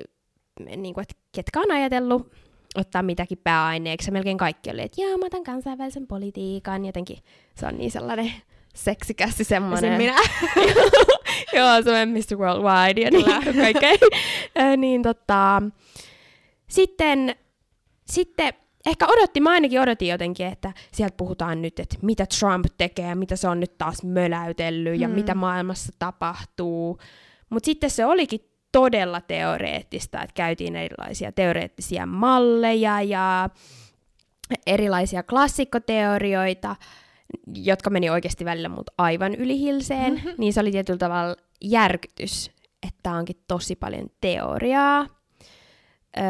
niin 0.78 0.94
kuin, 0.94 1.02
että 1.02 1.16
ketkä 1.32 1.60
on 1.60 1.72
ajatellut 1.72 2.32
ottaa 2.76 3.04
mitäkin 3.04 3.38
pääaineeksi, 3.44 4.08
ja 4.08 4.14
melkein 4.14 4.38
kaikki 4.38 4.72
oli, 4.72 4.82
että 4.82 5.02
joo, 5.02 5.18
mä 5.18 5.26
otan 5.26 5.44
kansainvälisen 5.44 6.08
politiikan, 6.08 6.86
jotenkin 6.86 7.18
se 7.56 7.66
on 7.66 7.78
niin 7.78 7.92
sellainen 7.92 8.34
seksikäs 8.76 9.36
semmoinen. 9.42 9.98
minä. 9.98 10.16
Joo, 11.58 11.82
se 11.84 12.02
on 12.02 12.10
Mr. 12.10 12.38
Worldwide 12.38 13.02
ja 13.02 13.12
niin 13.12 13.56
kaikkea. 13.64 13.92
Ö, 14.60 14.78
niin 14.78 15.02
tota, 15.02 15.62
sitten, 16.68 17.36
sitten 18.06 18.54
ehkä 18.86 19.06
odotti, 19.08 19.40
mä 19.40 19.50
ainakin 19.52 19.82
odotin 19.82 20.08
jotenkin, 20.08 20.48
että 20.48 20.74
sieltä 20.92 21.18
puhutaan 21.18 21.62
nyt, 21.62 21.80
että 21.80 21.98
mitä 22.02 22.26
Trump 22.40 22.66
tekee 22.78 23.10
ja 23.10 23.16
mitä 23.16 23.36
se 23.36 23.48
on 23.48 23.60
nyt 23.60 23.78
taas 23.78 24.04
möläytellyt 24.04 25.00
ja 25.00 25.08
Hmm. 25.08 25.16
mitä 25.16 25.36
maailmassa 25.36 25.94
tapahtuu. 26.00 27.00
Mutta 27.50 27.66
sitten 27.66 27.90
se 27.90 28.06
olikin 28.06 28.40
todella 28.72 29.22
teoreettista, 29.22 30.22
että 30.22 30.34
käytiin 30.34 30.76
erilaisia 30.76 31.32
teoreettisia 31.32 32.06
malleja 32.06 33.02
ja 33.02 33.50
erilaisia 34.68 35.24
klassikkoteorioita, 35.24 36.76
jotka 37.56 37.90
meni 37.90 38.10
oikeasti 38.10 38.46
välillä 38.46 38.70
mut 38.70 38.90
aivan 38.98 39.36
yli 39.36 39.60
hilseen, 39.60 40.22
niin 40.38 40.54
se 40.54 40.60
oli 40.60 40.72
tietyllä 40.72 40.98
tavalla 40.98 41.36
järkytys, 41.62 42.52
että 42.88 43.12
onkin 43.12 43.44
tosi 43.48 43.76
paljon 43.76 44.08
teoriaa. 44.22 45.08
Öö, 46.18 46.24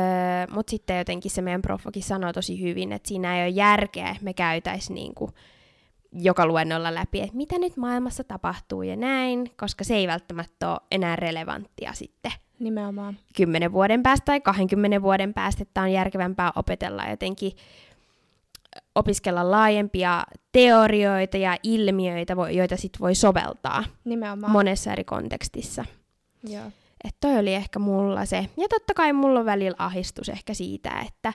Mutta 0.50 0.72
sitten 0.72 0.98
jotenkin 0.98 1.32
se 1.32 1.42
meidän 1.42 1.62
profokin 1.62 2.04
sanoi 2.04 2.34
tosi 2.34 2.62
hyvin, 2.62 2.92
että 2.92 3.08
siinä 3.08 3.38
ei 3.38 3.44
ole 3.44 3.50
järkeä, 3.50 4.10
että 4.10 4.24
me 4.24 4.34
käytäisiin 4.34 4.96
niinku 4.96 5.30
joka 6.12 6.48
luennolla 6.48 6.94
läpi, 6.94 7.22
että 7.22 7.36
mitä 7.36 7.60
nyt 7.60 7.78
maailmassa 7.78 8.24
tapahtuu 8.24 8.82
ja 8.82 8.96
näin, 8.96 9.52
koska 9.58 9.84
se 9.84 9.96
ei 9.96 10.08
välttämättä 10.08 10.72
ole 10.72 10.80
enää 10.92 11.16
relevanttia 11.16 11.94
sitten 11.94 12.32
Nimenomaan. 12.60 13.18
10 13.36 13.72
vuoden 13.72 14.04
päästä 14.04 14.26
tai 14.26 14.42
20 14.42 15.02
vuoden 15.02 15.34
päästä, 15.34 15.62
että 15.64 15.82
on 15.82 15.92
järkevämpää 15.92 16.52
opetella 16.56 17.10
jotenkin 17.10 17.52
opiskella 18.96 19.52
laajempia 19.52 20.24
teorioita 20.52 21.38
ja 21.38 21.58
ilmiöitä, 21.64 22.36
joita 22.52 22.78
sitten 22.78 23.00
voi 23.00 23.16
soveltaa 23.16 23.84
Nimenomaan. 24.06 24.52
monessa 24.52 24.92
eri 24.92 25.04
kontekstissa. 25.04 25.86
Joo. 26.50 26.64
Että 27.04 27.18
toi 27.22 27.38
oli 27.38 27.54
ehkä 27.54 27.80
mulla 27.80 28.26
se. 28.26 28.38
Ja 28.58 28.68
totta 28.70 28.94
kai 28.94 29.14
mulla 29.14 29.40
on 29.40 29.46
välillä 29.46 29.76
ahistus 29.80 30.30
ehkä 30.30 30.54
siitä, 30.54 30.90
että 31.08 31.34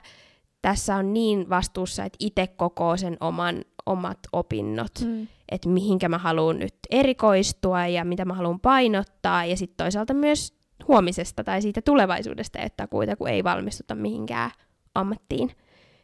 tässä 0.61 0.95
on 0.95 1.13
niin 1.13 1.49
vastuussa, 1.49 2.03
että 2.05 2.17
itse 2.19 2.47
kokoo 2.47 2.97
sen 2.97 3.17
oman, 3.19 3.61
omat 3.85 4.19
opinnot, 4.33 4.91
Mm. 5.05 5.27
että 5.51 5.69
mihinkä 5.69 6.09
mä 6.09 6.17
haluan 6.17 6.59
nyt 6.59 6.75
erikoistua 6.91 7.87
ja 7.87 8.05
mitä 8.05 8.25
mä 8.25 8.33
haluan 8.33 8.59
painottaa. 8.59 9.45
Ja 9.45 9.57
sitten 9.57 9.77
toisaalta 9.85 10.13
myös 10.13 10.53
huomisesta 10.87 11.43
tai 11.43 11.61
siitä 11.61 11.81
tulevaisuudesta, 11.81 12.59
että 12.59 12.87
kuita 12.87 13.15
kun 13.15 13.27
ei 13.29 13.43
valmistuta 13.43 13.95
mihinkään 13.95 14.51
ammattiin. 14.95 15.51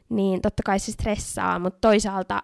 Niin 0.09 0.41
totta 0.41 0.63
kai 0.65 0.79
se 0.79 0.91
stressaa, 0.91 1.59
mutta 1.59 1.79
toisaalta 1.81 2.43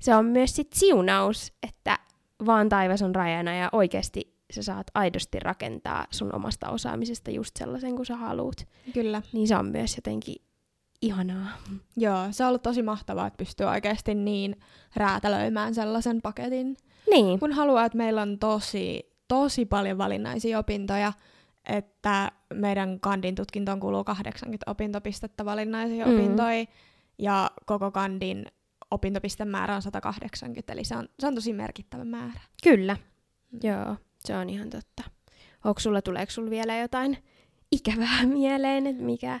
se 0.00 0.14
on 0.14 0.24
myös 0.24 0.56
sit 0.56 0.72
siunaus, 0.72 1.52
että 1.68 1.98
vaan 2.46 2.68
taivas 2.68 3.02
on 3.02 3.14
rajana 3.14 3.56
ja 3.56 3.68
oikeasti 3.72 4.36
sä 4.52 4.62
saat 4.62 4.86
aidosti 4.94 5.40
rakentaa 5.40 6.06
sun 6.10 6.34
omasta 6.34 6.70
osaamisesta 6.70 7.30
just 7.30 7.56
sellaisen 7.56 7.96
kuin 7.96 8.06
sä 8.06 8.16
haluut. 8.16 8.56
Kyllä. 8.94 9.22
Niin 9.32 9.48
se 9.48 9.56
on 9.56 9.66
myös 9.66 9.96
jotenkin 9.96 10.36
ihanaa. 11.02 11.48
Joo, 11.96 12.26
se 12.30 12.44
on 12.44 12.48
ollut 12.48 12.62
tosi 12.62 12.82
mahtavaa, 12.82 13.26
että 13.26 13.36
pystyy 13.36 13.66
oikeasti 13.66 14.14
niin 14.14 14.56
räätälöimään 14.96 15.74
sellaisen 15.74 16.22
paketin, 16.22 16.76
Niin, 17.10 17.40
kun 17.40 17.52
haluaa, 17.52 17.84
että 17.84 17.98
meillä 17.98 18.22
on 18.22 18.38
tosi, 18.38 19.12
tosi 19.28 19.64
paljon 19.64 19.98
valinnaisia 19.98 20.58
opintoja, 20.58 21.12
että 21.68 22.32
meidän 22.54 23.00
kandin 23.00 23.34
tutkintoon 23.34 23.80
kuuluu 23.80 24.04
80 24.04 24.70
opintopistettä 24.70 25.44
valinnaisia 25.44 26.06
Mm. 26.06 26.12
mm. 26.12 26.18
opintoja, 26.18 26.66
ja 27.18 27.50
koko 27.66 27.90
kandin 27.90 28.46
opintopistemäärä 28.90 29.74
on 29.76 29.82
180, 29.82 30.72
eli 30.72 30.84
se 30.84 30.96
on, 30.96 31.08
se 31.20 31.26
on 31.26 31.34
tosi 31.34 31.52
merkittävä 31.52 32.04
määrä. 32.04 32.40
kyllä. 32.62 32.96
Joo, 33.62 33.96
se 34.24 34.36
on 34.36 34.50
ihan 34.50 34.70
totta. 34.70 35.02
Onko 35.64 35.80
sulla, 35.80 36.02
tuleeko 36.02 36.30
sulla 36.30 36.50
vielä 36.50 36.76
jotain 36.76 37.18
ikävää 37.72 38.26
mieleen, 38.38 38.86
että 38.86 39.02
mikä, 39.02 39.40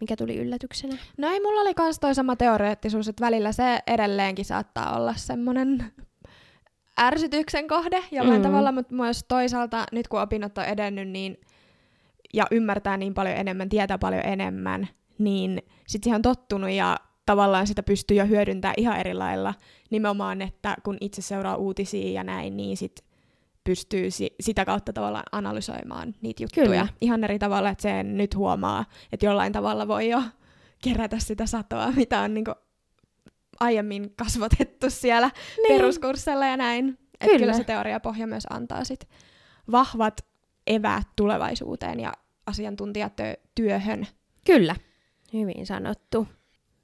mikä 0.00 0.16
tuli 0.16 0.36
yllätyksenä? 0.36 0.96
No 1.18 1.28
ei, 1.28 1.40
mulla 1.40 1.60
oli 1.60 1.74
kans 1.74 1.98
toi 1.98 2.14
sama 2.14 2.36
teoreettisuus, 2.36 3.08
että 3.08 3.24
välillä 3.24 3.52
se 3.52 3.78
edelleenkin 3.86 4.44
saattaa 4.44 4.96
olla 4.96 5.14
semmonen 5.14 5.92
ärsytyksen 7.00 7.68
kohde 7.68 8.02
jollain 8.12 8.40
Mm. 8.40 8.46
tavalla, 8.46 8.72
mutta 8.72 8.94
myös 8.94 9.24
toisaalta 9.28 9.84
nyt 9.92 10.08
kun 10.08 10.20
opinnot 10.20 10.58
on 10.58 10.64
edennyt 10.64 11.08
niin, 11.08 11.40
ja 12.34 12.44
ymmärtää 12.50 12.96
niin 12.96 13.14
paljon 13.14 13.36
enemmän, 13.36 13.68
tietää 13.68 13.98
paljon 13.98 14.22
enemmän, 14.26 14.88
niin 15.18 15.62
sit 15.86 16.04
siihen 16.04 16.16
on 16.16 16.22
tottunut 16.22 16.70
ja 16.70 16.96
tavallaan 17.26 17.66
sitä 17.66 17.82
pystyy 17.82 18.16
jo 18.16 18.26
hyödyntämään 18.26 18.74
ihan 18.76 18.96
eri 19.00 19.14
lailla. 19.14 19.54
Nimenomaan, 19.90 20.42
että 20.42 20.76
kun 20.84 20.96
itse 21.00 21.22
seuraa 21.22 21.56
uutisia 21.56 22.12
ja 22.12 22.24
näin, 22.24 22.56
niin 22.56 22.76
sit 22.76 23.04
pystyy 23.64 24.10
si- 24.10 24.34
sitä 24.40 24.64
kautta 24.64 24.92
tavallaan 24.92 25.24
analysoimaan 25.32 26.14
niitä 26.20 26.42
juttuja. 26.42 26.66
Kyllä. 26.66 26.86
Ihan 27.00 27.24
eri 27.24 27.38
tavalla, 27.38 27.68
että 27.70 27.82
sen 27.82 28.16
nyt 28.16 28.36
huomaa, 28.36 28.84
että 29.12 29.26
jollain 29.26 29.52
tavalla 29.52 29.88
voi 29.88 30.08
jo 30.08 30.22
kerätä 30.82 31.18
sitä 31.18 31.46
satoa, 31.46 31.90
mitä 31.96 32.20
on 32.20 32.34
niinku 32.34 32.52
aiemmin 33.60 34.14
kasvatettu 34.16 34.90
siellä 34.90 35.30
niin. 35.56 35.76
peruskurssilla 35.76 36.46
ja 36.46 36.56
näin. 36.56 36.88
Että 36.88 37.26
Kyllä. 37.26 37.38
kyllä 37.38 37.52
se 37.52 37.64
teoriapohja 37.64 38.26
myös 38.26 38.46
antaa 38.50 38.84
sit 38.84 39.08
vahvat 39.70 40.26
eväät 40.66 41.06
tulevaisuuteen 41.16 42.00
ja 42.00 42.12
asiantuntijatyöhön. 42.46 44.06
Kyllä, 44.46 44.76
hyvin 45.32 45.66
sanottu. 45.66 46.28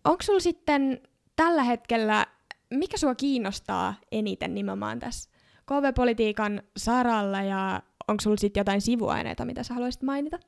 Onko 0.05 0.23
sulla 0.23 0.41
sitten 0.41 1.00
tällä 1.37 1.62
hetkellä, 1.62 2.26
mikä 2.71 2.97
sua 2.97 3.14
kiinnostaa 3.14 3.95
eniten 4.12 4.55
nimenomaan 4.55 4.99
tässä 4.99 5.31
KV-politiikan 5.67 6.62
saralla 6.76 7.43
ja 7.43 7.83
onko 8.09 8.21
sulla 8.21 8.37
sitten 8.37 8.61
jotain 8.61 8.81
sivuaineita, 8.81 9.45
mitä 9.45 9.62
sä 9.62 9.75
haluaisit 9.75 10.02
mainita? 10.02 10.38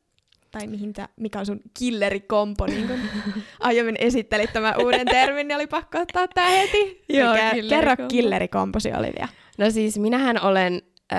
Tai 0.59 0.67
mihin 0.67 0.93
tää, 0.93 1.09
mikä 1.17 1.39
on 1.39 1.47
sun 1.47 1.61
killerikompo, 1.79 2.67
niin 2.67 2.89
kun 2.89 2.99
aiemmin 3.61 3.97
esittelit 3.99 4.53
tämän 4.53 4.75
uuden 4.83 5.07
termin, 5.07 5.49
niin 5.49 5.57
oli 5.57 5.67
pakko 5.67 5.99
ottaa 5.99 6.29
tää 6.29 6.49
heti. 6.49 7.05
Joo, 7.09 7.33
Mikä- 7.35 7.51
killerikompo. 7.55 7.97
Kerro 7.97 8.09
killerikomposi 8.09 8.93
Olivia. 8.93 9.29
No 9.59 9.71
siis 9.71 9.99
minähän 9.99 10.43
olen 10.43 10.83
öö, 11.13 11.19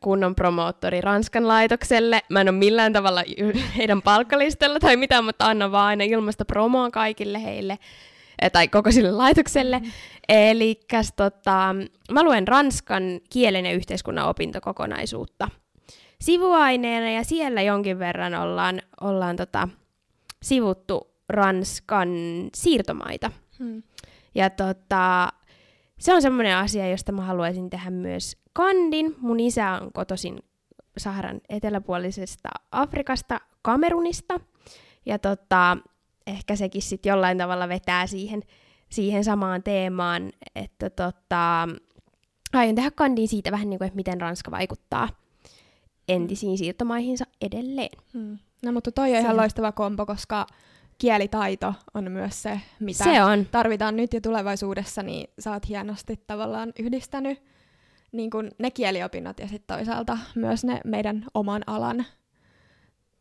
kunnon 0.00 0.34
promoottori 0.34 1.00
Ranskan 1.00 1.48
laitokselle. 1.48 2.20
Mä 2.30 2.40
en 2.40 2.48
ole 2.48 2.56
millään 2.56 2.92
tavalla 2.92 3.22
heidän 3.76 4.02
palkkalistalla 4.02 4.80
tai 4.80 4.96
mitään, 4.96 5.24
mutta 5.24 5.46
annan 5.46 5.72
vaan 5.72 5.86
aina 5.86 6.04
ilmasta 6.04 6.44
promoa 6.44 6.90
kaikille 6.90 7.42
heille 7.42 7.78
tai 8.52 8.68
koko 8.68 8.90
sille 8.90 9.10
laitokselle. 9.10 9.78
Mm. 9.78 9.90
Eli 10.28 10.80
tota, 11.16 11.74
mä 12.12 12.22
luen 12.22 12.48
ranskan 12.48 13.20
kielen 13.30 13.66
ja 13.66 13.72
yhteiskunnan 13.72 14.28
opintokokonaisuutta 14.28 15.48
sivuaineena 16.20 17.10
ja 17.10 17.24
siellä 17.24 17.62
jonkin 17.62 17.98
verran 17.98 18.34
ollaan, 18.34 18.82
ollaan 19.00 19.36
tota, 19.36 19.68
sivuttu 20.42 21.14
Ranskan 21.28 22.08
siirtomaita. 22.54 23.30
Hmm. 23.58 23.82
Ja 24.34 24.50
tota, 24.50 25.28
se 25.98 26.14
on 26.14 26.22
semmoinen 26.22 26.56
asia, 26.56 26.90
josta 26.90 27.12
mä 27.12 27.22
haluaisin 27.22 27.70
tehdä 27.70 27.90
myös 27.90 28.36
kandin. 28.52 29.16
Mun 29.18 29.40
isä 29.40 29.70
on 29.70 29.92
kotoisin 29.92 30.38
Saharan 30.98 31.40
eteläpuolisesta 31.48 32.48
Afrikasta, 32.72 33.40
Kamerunista. 33.62 34.40
Ja 35.06 35.18
tota, 35.18 35.76
ehkä 36.26 36.56
sekin 36.56 36.82
sitten 36.82 37.10
jollain 37.10 37.38
tavalla 37.38 37.68
vetää 37.68 38.06
siihen, 38.06 38.42
siihen 38.90 39.24
samaan 39.24 39.62
teemaan, 39.62 40.32
että 40.54 40.90
tota, 40.90 41.68
aion 42.52 42.74
tehdä 42.74 42.90
kandin 42.90 43.28
siitä 43.28 43.50
vähän 43.52 43.70
niin 43.70 43.78
kuin, 43.78 43.86
että 43.86 43.96
miten 43.96 44.20
Ranska 44.20 44.50
vaikuttaa 44.50 45.08
entisiin 46.08 46.58
siirtomaihinsa 46.58 47.24
edelleen. 47.40 48.02
Hmm. 48.12 48.38
No 48.64 48.72
mutta 48.72 48.92
toi 48.92 49.12
on 49.12 49.18
ihan 49.18 49.36
loistava 49.36 49.72
kompo, 49.72 50.06
koska 50.06 50.46
kielitaito 50.98 51.74
on 51.94 52.12
myös 52.12 52.42
se, 52.42 52.60
mitä 52.80 53.04
se 53.04 53.22
on. 53.22 53.46
tarvitaan 53.50 53.96
nyt 53.96 54.14
ja 54.14 54.20
tulevaisuudessa, 54.20 55.02
niin 55.02 55.30
sä 55.38 55.52
oot 55.52 55.68
hienosti 55.68 56.20
tavallaan 56.26 56.72
yhdistänyt 56.78 57.42
niin 58.14 58.30
kun 58.30 58.50
ne 58.58 58.70
kieliopinnot 58.70 59.38
ja 59.38 59.48
sitten 59.48 59.76
toisaalta 59.76 60.18
myös 60.34 60.64
ne 60.64 60.80
meidän 60.84 61.26
oman 61.34 61.62
alan 61.66 62.04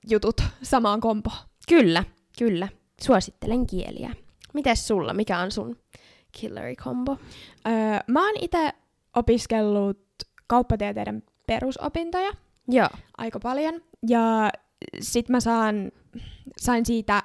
jutut 0.09 0.41
samaan 0.63 1.01
kompo. 1.01 1.31
Kyllä, 1.67 2.03
kyllä. 2.37 2.67
Suosittelen 3.01 3.67
kieliä. 3.67 4.15
Mites 4.53 4.87
sulla? 4.87 5.13
Mikä 5.13 5.39
on 5.39 5.51
sun 5.51 5.77
killery 6.31 6.75
combo? 6.75 7.17
Öö, 7.67 7.99
mä 8.07 8.25
oon 8.25 8.35
itse 8.41 8.73
opiskellut 9.15 9.99
kauppatieteiden 10.47 11.23
perusopintoja. 11.47 12.31
Joo. 12.67 12.89
Aika 13.17 13.39
paljon. 13.39 13.81
Ja 14.07 14.49
sit 14.99 15.29
mä 15.29 15.39
saan, 15.39 15.91
sain 16.57 16.85
siitä 16.85 17.23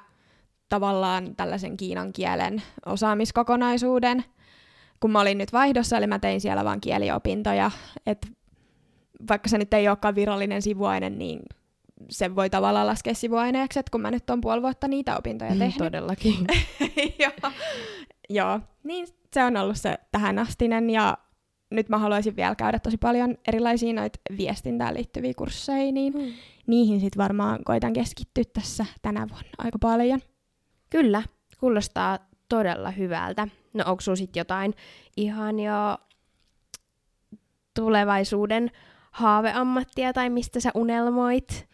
tavallaan 0.69 1.35
tällaisen 1.35 1.77
kiinan 1.77 2.13
kielen 2.13 2.61
osaamiskokonaisuuden, 2.85 4.23
kun 4.99 5.11
mä 5.11 5.19
olin 5.21 5.37
nyt 5.37 5.53
vaihdossa, 5.53 5.97
eli 5.97 6.07
mä 6.07 6.19
tein 6.19 6.41
siellä 6.41 6.65
vaan 6.65 6.81
kieliopintoja, 6.81 7.71
että 8.05 8.27
vaikka 9.29 9.49
se 9.49 9.57
nyt 9.57 9.73
ei 9.73 9.87
olekaan 9.87 10.15
virallinen 10.15 10.61
sivuaine, 10.61 11.09
niin 11.09 11.39
se 12.09 12.35
voi 12.35 12.49
tavallaan 12.49 12.87
laskea 12.87 13.13
sivuaineeksi, 13.13 13.79
että 13.79 13.91
kun 13.91 14.01
mä 14.01 14.11
nyt 14.11 14.29
on 14.29 14.41
puoli 14.41 14.61
vuotta 14.61 14.87
niitä 14.87 15.17
opintoja 15.17 15.51
mm, 15.51 15.59
tehnyt. 15.59 15.77
Todellakin. 15.77 16.35
joo. 17.19 17.51
joo, 18.29 18.59
niin 18.83 19.07
se 19.33 19.43
on 19.43 19.57
ollut 19.57 19.77
se 19.77 19.99
tähän 20.11 20.39
astinen 20.39 20.89
ja 20.89 21.17
nyt 21.71 21.89
mä 21.89 21.97
haluaisin 21.97 22.35
vielä 22.35 22.55
käydä 22.55 22.79
tosi 22.79 22.97
paljon 22.97 23.37
erilaisia 23.47 23.93
noita 23.93 24.19
viestintään 24.37 24.93
liittyviä 24.93 25.33
kursseja, 25.37 25.91
niin 25.91 26.13
mm. 26.13 26.33
niihin 26.67 26.99
sitten 26.99 27.23
varmaan 27.23 27.63
koitan 27.63 27.93
keskittyä 27.93 28.43
tässä 28.53 28.85
tänä 29.01 29.27
vuonna 29.29 29.49
aika 29.57 29.79
paljon. 29.79 30.19
Kyllä, 30.89 31.23
kuulostaa 31.59 32.19
todella 32.49 32.91
hyvältä. 32.91 33.47
No 33.73 33.83
onko 33.87 34.01
sinulla 34.01 34.15
sitten 34.15 34.39
jotain 34.39 34.73
ihan 35.17 35.59
jo 35.59 35.97
tulevaisuuden 37.75 38.71
haaveammattia 39.11 40.13
tai 40.13 40.29
mistä 40.29 40.59
sä 40.59 40.71
unelmoit? 40.75 41.69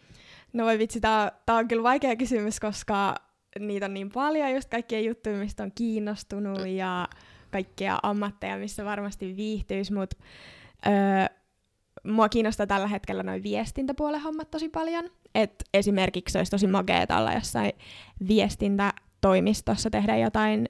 No 0.52 0.64
voi 0.64 0.78
vitsi, 0.78 1.00
tää, 1.00 1.32
tää 1.46 1.56
on 1.56 1.68
kyllä 1.68 1.82
vaikea 1.82 2.16
kysymys, 2.16 2.60
koska 2.60 3.14
niitä 3.58 3.86
on 3.86 3.94
niin 3.94 4.10
paljon, 4.10 4.54
just 4.54 4.68
kaikkia 4.68 5.00
juttuja, 5.00 5.36
mistä 5.36 5.62
on 5.62 5.72
kiinnostunut 5.74 6.66
ja 6.66 7.08
kaikkia 7.50 7.98
ammatteja, 8.02 8.56
missä 8.58 8.84
varmasti 8.84 9.36
viihtyisi, 9.36 9.92
mutta 9.92 10.16
öö, 10.86 11.36
mua 12.04 12.28
kiinnostaa 12.28 12.66
tällä 12.66 12.88
hetkellä 12.88 13.22
noin 13.22 13.42
viestintäpuolen 13.42 14.20
hommat 14.20 14.50
tosi 14.50 14.68
paljon. 14.68 15.10
Et 15.34 15.64
esimerkiksi 15.74 16.38
olisi 16.38 16.50
tosi 16.50 16.66
makeeta 16.66 17.18
olla 17.18 17.32
jossain 17.32 17.72
viestintätoimistossa 18.28 19.90
tehdä 19.90 20.16
jotain 20.16 20.68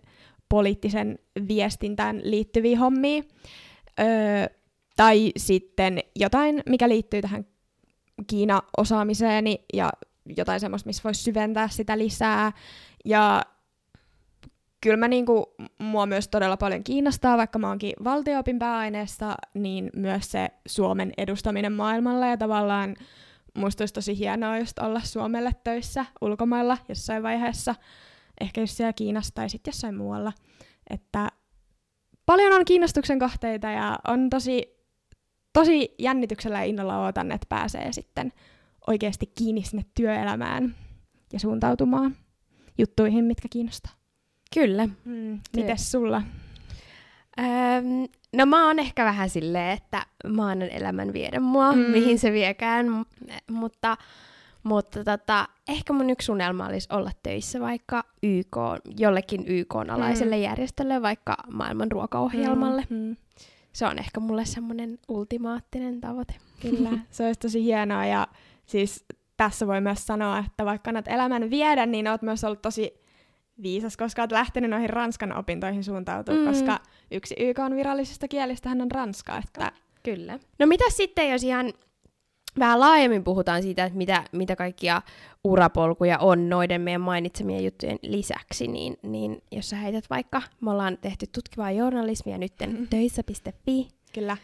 poliittisen 0.49 1.19
viestintään 1.49 2.21
liittyviä 2.25 2.79
hommia. 2.79 3.23
Öö, 4.01 4.07
tai 4.97 5.33
sitten 5.37 5.99
jotain, 6.17 6.62
mikä 6.69 6.89
liittyy 6.89 7.23
tähän 7.23 7.47
Kiina-osaamiseeni 8.27 9.65
ja 9.73 9.91
jotain 10.37 10.61
semmoista, 10.61 10.87
missä 10.87 11.03
voisi 11.05 11.23
syventää 11.23 11.69
sitä 11.69 11.99
lisää. 11.99 12.53
Ja 13.05 13.43
kyllä 14.81 14.97
mä 14.97 15.09
niinku, 15.09 15.55
mua 15.79 16.07
myös 16.07 16.29
todella 16.29 16.57
paljon 16.57 16.85
kiinnostaa, 16.85 17.37
vaikka 17.37 17.59
mä 17.59 17.69
oonkin 17.69 17.93
valtioopin 18.05 18.59
pääaineessa, 18.59 19.35
niin 19.55 19.91
myös 19.97 20.31
se 20.31 20.49
Suomen 20.67 21.12
edustaminen 21.19 21.73
maailmalla 21.73 22.27
ja 22.27 22.37
tavallaan 22.37 22.97
musta 23.57 23.83
olisi 23.83 23.95
tosi 23.95 24.19
hienoa 24.19 24.59
just 24.59 24.79
olla 24.79 25.01
Suomelle 25.01 25.53
töissä 25.65 26.07
ulkomailla 26.21 26.79
jossain 26.89 27.23
vaiheessa, 27.23 27.75
ehkä 28.41 28.61
just 28.61 28.77
siellä 28.77 28.93
Kiinassa 28.93 29.35
tai 29.35 29.51
sitten 29.51 29.73
jossain 29.73 29.97
muualla. 29.97 30.33
Että 30.91 31.29
paljon 32.27 32.53
on 32.53 32.65
kiinnostuksen 32.65 33.19
kohteita 33.19 33.71
ja 33.71 33.99
on 34.09 34.31
tosi, 34.31 34.77
tosi 35.53 35.95
jännityksellä 35.99 36.59
ja 36.59 36.65
innolla 36.65 37.05
ootan, 37.05 37.33
että 37.33 37.47
pääsee 37.49 37.93
sitten 37.93 38.33
oikeasti 38.87 39.27
kiinni 39.27 39.62
sinne 39.62 39.85
työelämään 39.95 40.75
ja 41.33 41.41
suuntautumaan 41.41 42.17
juttuihin, 42.79 43.25
mitkä 43.25 43.49
kiinnostaa. 43.51 44.06
Kyllä. 44.55 44.89
Mm. 45.05 45.41
Mites 45.57 45.91
sulla? 45.93 46.23
Öm, 47.39 48.09
no 48.33 48.47
mä 48.47 48.67
oon 48.67 48.79
ehkä 48.79 49.05
vähän 49.05 49.31
silleen, 49.31 49.71
että 49.71 50.07
mä 50.27 50.47
annan 50.47 50.69
elämän 50.69 51.13
viedä 51.13 51.41
mua, 51.41 51.73
mm. 51.73 51.79
mihin 51.79 52.19
se 52.19 52.33
viekään, 52.33 52.87
mutta, 53.51 53.97
mutta 54.63 55.05
tota, 55.05 55.49
ehkä 55.69 55.93
mun 55.93 56.11
yksi 56.11 56.33
unelma 56.33 56.67
olisi 56.67 56.89
olla 56.93 57.11
töissä 57.23 57.61
vaikka 57.61 58.05
YK, 58.23 58.57
jollekin 58.99 59.45
YK-alaiselle 59.47 60.37
mm. 60.37 60.43
järjestölle, 60.43 61.03
vaikka 61.03 61.37
maailman 61.53 61.93
ruokaohjelmalle. 61.93 62.85
Mm. 62.91 62.97
Mm. 62.97 63.17
Se 63.73 63.87
on 63.87 63.99
ehkä 63.99 64.21
mulle 64.21 64.45
semmoinen 64.45 64.99
ultimaattinen 65.09 66.01
tavoite. 66.01 66.35
Kyllä, 66.63 66.91
se 67.11 67.27
olisi 67.27 67.41
tosi 67.41 67.65
hienoa 67.65 68.07
ja 68.07 68.29
siis 68.67 69.05
tässä 69.37 69.67
voi 69.67 69.81
myös 69.81 70.07
sanoa, 70.07 70.39
että 70.39 70.65
vaikka 70.65 70.91
annat 70.91 71.09
elämän 71.09 71.51
viedä, 71.51 71.87
niin 71.87 72.09
oot 72.09 72.23
myös 72.23 72.45
ollut 72.45 72.63
tosi 72.63 73.06
viisas, 73.62 73.97
koska 73.97 74.23
olet 74.23 74.33
lähtenyt 74.33 74.71
noihin 74.71 74.90
Ranskan 74.90 75.37
opintoihin 75.37 75.85
suuntautumaan, 75.85 76.45
mm. 76.45 76.51
koska 76.51 76.81
yksi 77.11 77.35
YK 77.38 77.59
on 77.59 77.77
virallisista 77.77 78.29
kielistä 78.29 78.69
hän 78.69 78.81
on 78.81 78.90
Ranska. 78.90 79.38
Että... 79.38 79.73
Kyllä. 80.03 80.38
No 80.59 80.66
mitä 80.66 80.85
sitten, 80.90 81.31
jos 81.31 81.42
ihan 81.42 81.73
vähän 82.59 82.81
laajemmin 82.81 83.25
puhutaan 83.25 83.62
siitä, 83.62 83.85
että 83.85 83.99
mitä, 83.99 84.25
mitä 84.33 84.57
kaikkia 84.57 85.03
urapolkuja 85.45 86.19
on 86.19 86.49
noiden 86.49 86.81
meidän 86.81 87.01
mainitsemien 87.01 87.64
juttujen 87.64 87.99
lisäksi, 88.03 88.69
niin, 88.69 88.97
niin 89.03 89.42
jos 89.53 89.71
sä 89.71 89.77
heität 89.77 90.05
vaikka, 90.11 90.42
me 90.61 90.71
ollaan 90.71 90.99
tehty 91.01 91.27
tutkivaa 91.35 91.71
journalismia 91.71 92.38
nyt 92.38 92.53
mm. 92.66 92.87
töissä.fi. 92.87 93.88
Kyllä 94.12 94.37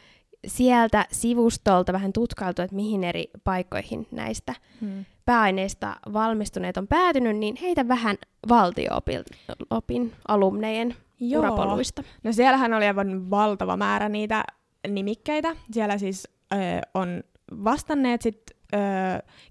sieltä 0.47 1.07
sivustolta 1.13 1.93
vähän 1.93 2.13
tutkailtu, 2.13 2.63
että 2.63 2.77
mihin 2.77 3.05
eri 3.05 3.31
paikkoihin 3.45 4.07
näistä 4.11 4.55
hmm. 4.81 5.05
Pääaineista 5.25 5.97
valmistuneet 6.13 6.77
on 6.77 6.87
päätynyt, 6.87 7.37
niin 7.37 7.57
heitä 7.63 7.89
vähän 7.89 8.17
valtio-opin 8.49 10.13
alumnejen 10.29 10.95
Joo. 11.21 11.41
urapoluista. 11.43 12.03
No 12.25 12.33
siellähän 12.33 12.75
oli 12.75 12.87
aivan 12.87 13.31
valtava 13.31 13.77
määrä 13.77 14.09
niitä 14.09 14.45
nimikkeitä. 14.89 15.57
Siellä 15.71 15.99
siis 15.99 16.29
ö, 16.53 16.57
on 16.95 17.23
vastanneet 17.65 18.23
sit, 18.23 18.43
ö, 18.75 18.77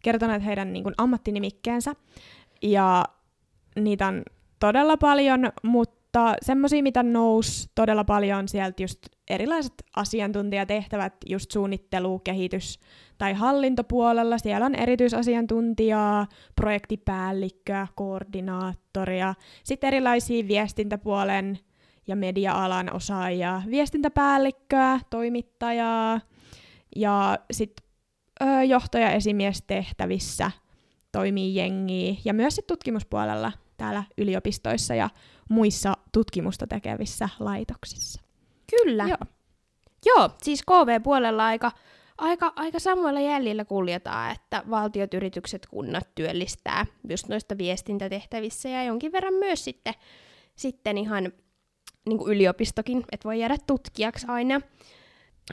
kertoneet 0.04 0.46
heidän 0.46 0.74
niin 0.74 0.84
kuin, 0.84 0.96
ammattinimikkeensä. 0.98 1.96
Ja 2.62 3.06
niitä 3.80 4.08
on 4.08 4.24
todella 4.60 4.98
paljon, 4.98 5.52
mutta 5.64 6.36
semmoisia, 6.42 6.84
mitä 6.84 7.04
nousi 7.04 7.70
todella 7.76 8.04
paljon 8.04 8.48
sieltä 8.48 8.84
just 8.84 9.00
erilaiset 9.30 9.74
asiantuntijatehtävät, 9.96 11.14
just 11.26 11.52
suunnittelu, 11.52 12.20
kehitys 12.20 12.80
tai 13.22 13.34
hallintopuolella. 13.34 14.38
Siellä 14.38 14.66
on 14.66 14.76
erityisasiantuntijaa, 14.76 16.28
projektipäällikköä, 16.56 17.88
koordinaattoria, 17.96 19.34
sitten 19.64 19.88
erilaisia 19.88 20.48
viestintäpuolen 20.48 21.60
ja 22.08 22.16
media-alan 22.16 22.94
osaajia, 22.94 23.62
viestintäpäällikköä, 23.70 25.00
toimittajaa 25.10 26.22
ja 26.96 27.38
sitten 27.52 27.86
johto- 28.68 28.98
ja 28.98 29.12
esimiestehtävissä 29.12 30.52
toimii 31.12 31.56
jengiä 31.56 32.16
ja 32.26 32.34
myös 32.34 32.56
sit 32.56 32.68
tutkimuspuolella 32.68 33.52
täällä 33.78 34.04
yliopistoissa 34.18 34.96
ja 34.96 35.10
muissa 35.50 35.94
tutkimusta 36.12 36.68
tekevissä 36.68 37.30
laitoksissa. 37.40 38.22
Kyllä. 38.72 39.04
Joo. 39.04 39.18
Joo, 40.06 40.30
siis 40.44 40.64
KV-puolella 40.64 41.46
aika, 41.46 41.72
aika, 42.22 42.54
aika 42.56 42.80
samoilla 42.80 43.20
jäljillä 43.20 43.66
kuljetaan, 43.66 44.32
että 44.32 44.64
valtiot, 44.70 45.14
yritykset, 45.14 45.66
kunnat 45.66 46.08
työllistää 46.16 46.86
just 47.10 47.28
noista 47.28 47.58
viestintätehtävissä 47.58 48.70
ja 48.70 48.84
jonkin 48.84 49.12
verran 49.12 49.34
myös 49.34 49.64
sitten, 49.64 49.94
sitten 50.56 50.98
ihan 50.98 51.32
niin 52.06 52.18
kuin 52.18 52.32
yliopistokin, 52.32 53.04
että 53.12 53.26
voi 53.26 53.40
jäädä 53.40 53.58
tutkijaksi 53.68 54.26
aina. 54.30 54.62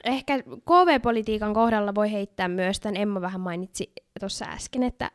Ehkä 0.04 0.42
KV-politiikan 0.42 1.54
kohdalla 1.54 1.94
voi 1.94 2.12
heittää 2.12 2.48
myös, 2.48 2.80
tämän 2.80 2.96
Emma 2.96 3.20
vähän 3.20 3.40
mainitsi 3.40 3.92
tuossa 4.20 4.44
äsken, 4.44 4.82
että 4.82 5.10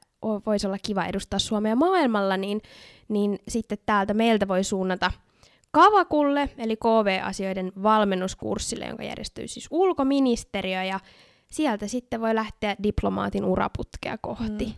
voisi 0.45 0.67
olla 0.67 0.77
kiva 0.85 1.05
edustaa 1.05 1.39
Suomea 1.39 1.75
maailmalla, 1.75 2.37
niin, 2.37 2.61
niin 3.07 3.39
sitten 3.47 3.77
täältä 3.85 4.13
meiltä 4.13 4.47
voi 4.47 4.63
suunnata 4.63 5.11
Kavakulle, 5.71 6.49
eli 6.57 6.75
KV-asioiden 6.75 7.71
valmennuskurssille, 7.83 8.85
jonka 8.85 9.03
järjestyy 9.03 9.47
siis 9.47 9.67
ulkoministeriö, 9.71 10.83
ja 10.83 10.99
sieltä 11.53 11.87
sitten 11.87 12.21
voi 12.21 12.35
lähteä 12.35 12.75
diplomaatin 12.83 13.45
uraputkea 13.45 14.17
kohti 14.17 14.65
mm. 14.65 14.73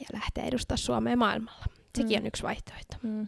ja 0.00 0.06
lähteä 0.12 0.44
edustaa 0.44 0.76
Suomea 0.76 1.16
maailmalla. 1.16 1.64
Sekin 1.98 2.18
mm. 2.18 2.22
on 2.22 2.26
yksi 2.26 2.42
vaihtoehto. 2.42 2.96
Mm. 3.02 3.26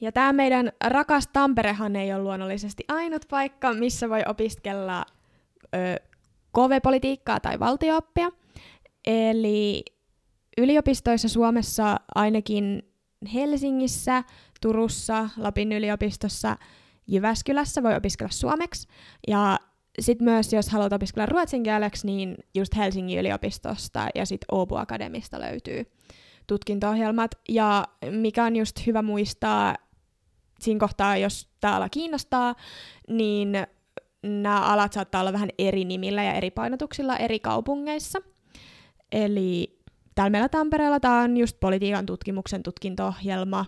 Ja 0.00 0.12
tämä 0.12 0.32
meidän 0.32 0.72
rakas 0.84 1.28
Tamperehan 1.32 1.96
ei 1.96 2.12
ole 2.12 2.22
luonnollisesti 2.22 2.84
ainut 2.88 3.24
paikka, 3.30 3.74
missä 3.74 4.08
voi 4.08 4.22
opiskella 4.26 5.04
ö, 5.74 5.78
KV-politiikkaa 6.52 7.40
tai 7.40 7.58
valtiooppia. 7.58 8.30
Eli 9.06 9.84
yliopistoissa 10.58 11.28
Suomessa 11.28 11.96
ainakin 12.14 12.82
Helsingissä, 13.34 14.24
Turussa, 14.60 15.28
Lapin 15.36 15.72
yliopistossa, 15.72 16.56
Jyväskylässä 17.06 17.82
voi 17.82 17.96
opiskella 17.96 18.32
suomeksi. 18.32 18.88
Ja 19.28 19.58
sitten 20.00 20.24
myös, 20.24 20.52
jos 20.52 20.68
haluat 20.68 20.92
opiskella 20.92 21.26
ruotsin 21.26 21.62
kieleksi, 21.62 22.06
niin 22.06 22.36
just 22.54 22.76
Helsingin 22.76 23.18
yliopistosta 23.18 24.08
ja 24.14 24.26
sitten 24.26 24.54
Åbo 24.54 24.76
Akademista 24.76 25.40
löytyy 25.40 25.92
tutkinto-ohjelmat. 26.46 27.30
Ja 27.48 27.84
mikä 28.10 28.44
on 28.44 28.56
just 28.56 28.86
hyvä 28.86 29.02
muistaa 29.02 29.74
siinä 30.60 30.80
kohtaa, 30.80 31.16
jos 31.16 31.48
tämä 31.60 31.76
ala 31.76 31.88
kiinnostaa, 31.88 32.54
niin 33.08 33.52
nämä 34.22 34.60
alat 34.60 34.92
saattaa 34.92 35.20
olla 35.20 35.32
vähän 35.32 35.50
eri 35.58 35.84
nimillä 35.84 36.24
ja 36.24 36.32
eri 36.32 36.50
painotuksilla 36.50 37.16
eri 37.16 37.40
kaupungeissa. 37.40 38.18
Eli 39.12 39.78
täällä 40.14 40.30
meillä 40.30 40.48
Tampereella 40.48 41.00
tämä 41.00 41.20
on 41.20 41.36
just 41.36 41.60
politiikan 41.60 42.06
tutkimuksen 42.06 42.62
tutkinto-ohjelma, 42.62 43.66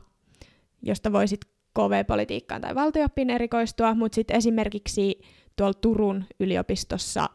josta 0.83 1.12
voisit 1.12 1.40
KV-politiikkaan 1.79 2.61
tai 2.61 2.75
valtiooppiin 2.75 3.31
erikoistua, 3.31 3.95
mutta 3.95 4.14
sitten 4.14 4.37
esimerkiksi 4.37 5.21
tuolla 5.61 5.79
Turun 5.81 6.25
yliopistossa 6.40 7.29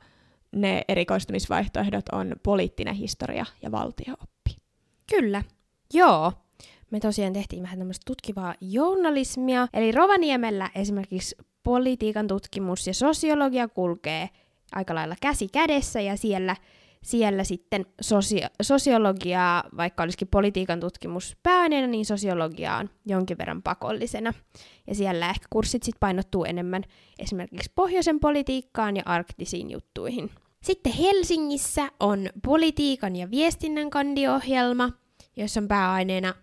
ne 0.51 0.81
erikoistumisvaihtoehdot 0.87 2.09
on 2.11 2.35
poliittinen 2.43 2.95
historia 2.95 3.45
ja 3.61 3.71
valtiooppi. 3.71 4.57
Kyllä, 5.15 5.43
joo. 5.93 6.33
Me 6.91 6.99
tosiaan 6.99 7.33
tehtiin 7.33 7.63
vähän 7.63 7.79
tämmöistä 7.79 8.03
tutkivaa 8.05 8.55
journalismia, 8.61 9.67
eli 9.73 9.91
Rovaniemellä 9.91 10.69
esimerkiksi 10.75 11.35
politiikan 11.63 12.27
tutkimus 12.27 12.87
ja 12.87 12.93
sosiologia 12.93 13.67
kulkee 13.67 14.29
aika 14.71 14.95
lailla 14.95 15.15
käsi 15.21 15.47
kädessä, 15.47 16.01
ja 16.01 16.17
siellä 16.17 16.55
siellä 17.05 17.43
sitten 17.43 17.85
sosio- 18.01 18.49
sosiologiaa, 18.61 19.63
vaikka 19.77 20.03
olisikin 20.03 20.27
politiikan 20.27 20.79
tutkimus 20.79 21.37
pääaineena, 21.43 21.87
niin 21.87 22.05
sosiologia 22.05 22.75
on 22.75 22.89
jonkin 23.05 23.37
verran 23.37 23.63
pakollisena. 23.63 24.33
Ja 24.87 24.95
siellä 24.95 25.29
ehkä 25.29 25.47
kurssit 25.49 25.83
sitten 25.83 25.99
painottuu 25.99 26.45
enemmän 26.45 26.83
esimerkiksi 27.19 27.71
pohjoisen 27.75 28.19
politiikkaan 28.19 28.95
ja 28.97 29.03
arktisiin 29.05 29.71
juttuihin. 29.71 30.29
Sitten 30.63 30.93
Helsingissä 30.93 31.89
on 31.99 32.29
politiikan 32.45 33.15
ja 33.15 33.31
viestinnän 33.31 33.89
kandiohjelma, 33.89 34.89
jossa 35.35 35.59
on 35.59 35.67
pääaineena 35.67 36.33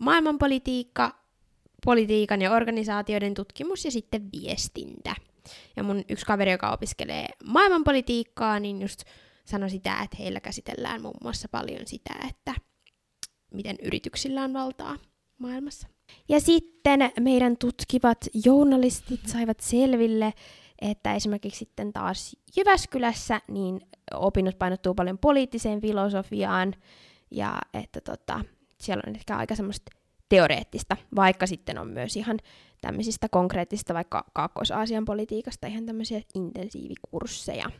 maailmanpolitiikka, 0.00 1.14
politiikan 1.84 2.42
ja 2.42 2.52
organisaatioiden 2.52 3.34
tutkimus 3.34 3.84
ja 3.84 3.90
sitten 3.90 4.28
viestintä. 4.32 5.14
Ja 5.76 5.82
mun 5.82 6.04
yksi 6.08 6.26
kaveri, 6.26 6.52
joka 6.52 6.72
opiskelee 6.72 7.28
maailmanpolitiikkaa, 7.44 8.60
niin 8.60 8.82
just 8.82 9.02
sanoi 9.44 9.70
sitä, 9.70 10.02
että 10.02 10.16
heillä 10.18 10.40
käsitellään 10.40 11.02
muun 11.02 11.16
muassa 11.22 11.48
paljon 11.48 11.86
sitä, 11.86 12.14
että 12.28 12.54
miten 13.54 13.76
yrityksillä 13.82 14.42
on 14.42 14.52
valtaa 14.52 14.96
maailmassa. 15.38 15.88
Ja 16.28 16.40
sitten 16.40 17.12
meidän 17.20 17.56
tutkivat 17.56 18.18
journalistit 18.44 19.20
saivat 19.26 19.60
selville, 19.60 20.32
että 20.80 21.14
esimerkiksi 21.14 21.58
sitten 21.58 21.92
taas 21.92 22.36
Jyväskylässä 22.56 23.40
niin 23.48 23.80
opinnot 24.14 24.58
painottuu 24.58 24.94
paljon 24.94 25.18
poliittiseen 25.18 25.80
filosofiaan 25.80 26.74
ja 27.30 27.58
että 27.74 28.00
tota, 28.00 28.40
siellä 28.80 29.02
on 29.06 29.16
ehkä 29.16 29.36
aika 29.36 29.54
semmoista 29.54 29.90
teoreettista, 30.28 30.96
vaikka 31.16 31.46
sitten 31.46 31.78
on 31.78 31.88
myös 31.88 32.16
ihan 32.16 32.38
tämmöisistä 32.80 33.28
konkreettisista, 33.28 33.94
vaikka 33.94 34.24
Kaakkois-Aasian 34.32 35.04
politiikasta 35.04 35.66
ihan 35.66 35.86
tämmöisiä 35.86 36.20
intensiivikursseja 36.34 37.70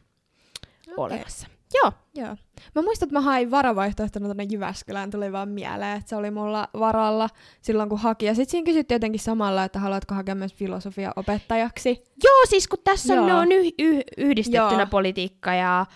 okay. 0.89 1.05
olemassa. 1.05 1.47
Joo. 1.75 1.93
Joo. 2.15 2.37
Mä 2.75 2.83
muistan, 2.83 3.07
että 3.07 3.19
mä 3.19 3.21
hain 3.21 3.51
varavaihtoehtona 3.51 4.29
tänne 4.29 4.47
Jyväskylään, 4.51 5.11
tuli 5.11 5.33
vaan 5.33 5.49
mieleen, 5.49 5.97
että 5.97 6.09
se 6.09 6.17
oli 6.17 6.31
mulla 6.31 6.69
varalla 6.79 7.29
silloin, 7.61 7.89
kun 7.89 7.99
haki. 7.99 8.27
Ja 8.27 8.35
sitten 8.35 8.51
siinä 8.51 8.65
kysyttiin 8.65 8.95
jotenkin 8.95 9.21
samalla, 9.21 9.65
että 9.65 9.79
haluatko 9.79 10.15
hakea 10.15 10.35
myös 10.35 10.55
filosofia 10.55 11.13
opettajaksi. 11.17 12.05
Joo, 12.25 12.47
siis 12.49 12.69
kun 12.69 12.79
tässä 12.85 13.15
Joo. 13.15 13.39
on 13.39 13.53
yh- 13.53 13.75
yh- 13.79 14.05
yhdistettynä 14.19 14.83
Joo. 14.83 14.87
politiikka 14.87 15.55
ja, 15.55 15.87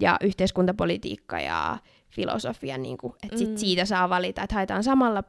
ja 0.00 0.16
yhteiskuntapolitiikka 0.20 1.40
ja 1.40 1.78
filosofia, 2.10 2.78
niin 2.78 2.98
kuin, 2.98 3.14
että 3.22 3.38
sit 3.38 3.50
mm. 3.50 3.56
siitä 3.56 3.84
saa 3.84 4.08
valita, 4.08 4.42
että 4.42 4.54
haetaan 4.54 4.84
samalla 4.84 5.24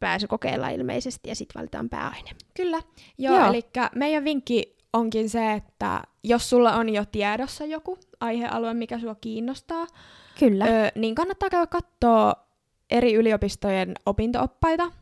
pääsykokeilla 0.00 0.68
ilmeisesti 0.68 1.28
ja 1.28 1.34
sitten 1.34 1.60
valitaan 1.60 1.88
pääaine. 1.88 2.30
Kyllä. 2.56 2.82
Joo, 3.18 3.36
Joo. 3.36 3.48
eli 3.48 3.62
meidän 3.94 4.24
vinkki 4.24 4.76
onkin 4.94 5.28
se, 5.30 5.52
että 5.52 6.02
jos 6.24 6.50
sulla 6.50 6.72
on 6.72 6.88
jo 6.88 7.04
tiedossa 7.04 7.64
joku 7.64 7.98
aihealue, 8.20 8.74
mikä 8.74 8.98
sua 8.98 9.14
kiinnostaa, 9.14 9.86
Kyllä. 10.38 10.64
Ö, 10.64 10.68
niin 10.94 11.14
kannattaa 11.14 11.50
käydä 11.50 11.66
katsoa 11.66 12.34
eri 12.90 13.14
yliopistojen 13.14 13.94
opintooppaita. 14.06 14.92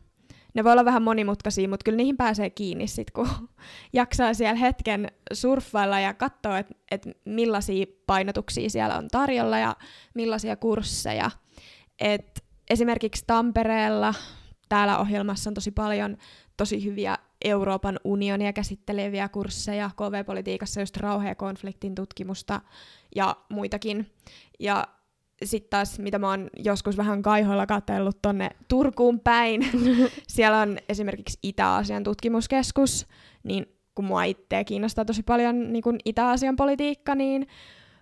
Ne 0.53 0.63
voi 0.63 0.71
olla 0.71 0.85
vähän 0.85 1.03
monimutkaisia, 1.03 1.69
mutta 1.69 1.83
kyllä 1.83 1.97
niihin 1.97 2.17
pääsee 2.17 2.49
kiinni 2.49 2.87
sit, 2.87 3.11
kun 3.11 3.29
jaksaa 3.93 4.33
siellä 4.33 4.55
hetken 4.55 5.11
surffailla 5.33 5.99
ja 5.99 6.13
katsoa, 6.13 6.59
että 6.59 6.75
et 6.91 7.07
millaisia 7.25 7.85
painotuksia 8.07 8.69
siellä 8.69 8.97
on 8.97 9.07
tarjolla 9.07 9.57
ja 9.57 9.75
millaisia 10.13 10.55
kursseja. 10.55 11.31
Et 11.99 12.43
esimerkiksi 12.69 13.23
Tampereella 13.27 14.13
täällä 14.69 14.97
ohjelmassa 14.97 15.49
on 15.49 15.53
tosi 15.53 15.71
paljon 15.71 16.17
tosi 16.57 16.85
hyviä 16.85 17.17
Euroopan 17.43 17.99
unionia 18.03 18.53
käsitteleviä 18.53 19.29
kursseja, 19.29 19.89
KV-politiikassa 19.97 20.79
just 20.79 20.97
rauha- 20.97 21.27
ja 21.27 21.35
konfliktin 21.35 21.95
tutkimusta 21.95 22.61
ja 23.15 23.35
muitakin. 23.49 24.11
Ja 24.59 24.87
sitten 25.43 25.69
taas, 25.69 25.99
mitä 25.99 26.19
mä 26.19 26.29
oon 26.29 26.49
joskus 26.57 26.97
vähän 26.97 27.21
kaihoilla 27.21 27.65
katsellut 27.65 28.21
tonne 28.21 28.49
Turkuun 28.67 29.19
päin, 29.19 29.61
siellä 30.27 30.59
on 30.59 30.77
esimerkiksi 30.89 31.39
Itä-Asian 31.43 32.03
tutkimuskeskus, 32.03 33.07
niin 33.43 33.65
kun 33.95 34.05
mua 34.05 34.23
itseä 34.23 34.63
kiinnostaa 34.63 35.05
tosi 35.05 35.23
paljon 35.23 35.73
niin 35.73 35.83
kun 35.83 35.97
Itä-Asian 36.05 36.55
politiikka, 36.55 37.15
niin 37.15 37.47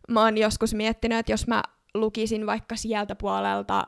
mä 0.09 0.23
oon 0.23 0.37
joskus 0.37 0.73
miettinyt, 0.73 1.17
että 1.17 1.31
jos 1.31 1.47
mä 1.47 1.63
lukisin 1.93 2.45
vaikka 2.45 2.75
sieltä 2.75 3.15
puolelta 3.15 3.87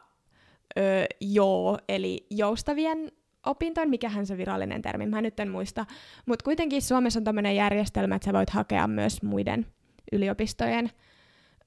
öö, 0.77 1.05
joo, 1.21 1.77
eli 1.89 2.25
joustavien 2.29 3.11
opintoon, 3.45 3.89
mikähän 3.89 4.25
se 4.25 4.37
virallinen 4.37 4.81
termi, 4.81 5.05
mä 5.05 5.21
nyt 5.21 5.39
en 5.39 5.51
muista. 5.51 5.85
Mutta 6.25 6.43
kuitenkin 6.43 6.81
Suomessa 6.81 7.19
on 7.19 7.23
tämmöinen 7.23 7.55
järjestelmä, 7.55 8.15
että 8.15 8.25
sä 8.25 8.33
voit 8.33 8.49
hakea 8.49 8.87
myös 8.87 9.23
muiden 9.23 9.65
yliopistojen 10.11 10.91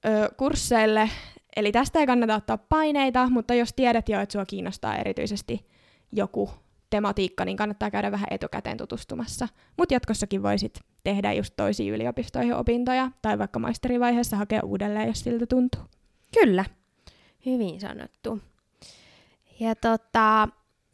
ö, 0.05 0.29
kursseille. 0.37 1.09
Eli 1.55 1.71
tästä 1.71 1.99
ei 1.99 2.05
kannata 2.05 2.35
ottaa 2.35 2.57
paineita, 2.57 3.29
mutta 3.29 3.53
jos 3.53 3.73
tiedät 3.73 4.09
jo, 4.09 4.21
että 4.21 4.33
sua 4.33 4.45
kiinnostaa 4.45 4.97
erityisesti 4.97 5.67
joku 6.11 6.49
tematiikka, 6.89 7.45
niin 7.45 7.57
kannattaa 7.57 7.91
käydä 7.91 8.11
vähän 8.11 8.27
etukäteen 8.31 8.77
tutustumassa. 8.77 9.47
Mutta 9.77 9.93
jatkossakin 9.93 10.43
voisit 10.43 10.79
tehdä 11.03 11.33
just 11.33 11.53
toisiin 11.57 11.93
yliopistoihin 11.93 12.55
opintoja, 12.55 13.11
tai 13.21 13.39
vaikka 13.39 13.59
maisterivaiheessa 13.59 14.37
hakea 14.37 14.61
uudelleen, 14.63 15.07
jos 15.07 15.19
siltä 15.19 15.45
tuntuu. 15.45 15.81
Kyllä, 16.39 16.65
hyvin 17.45 17.79
sanottu. 17.81 18.41
Ja 19.59 19.75
tota, 19.75 20.47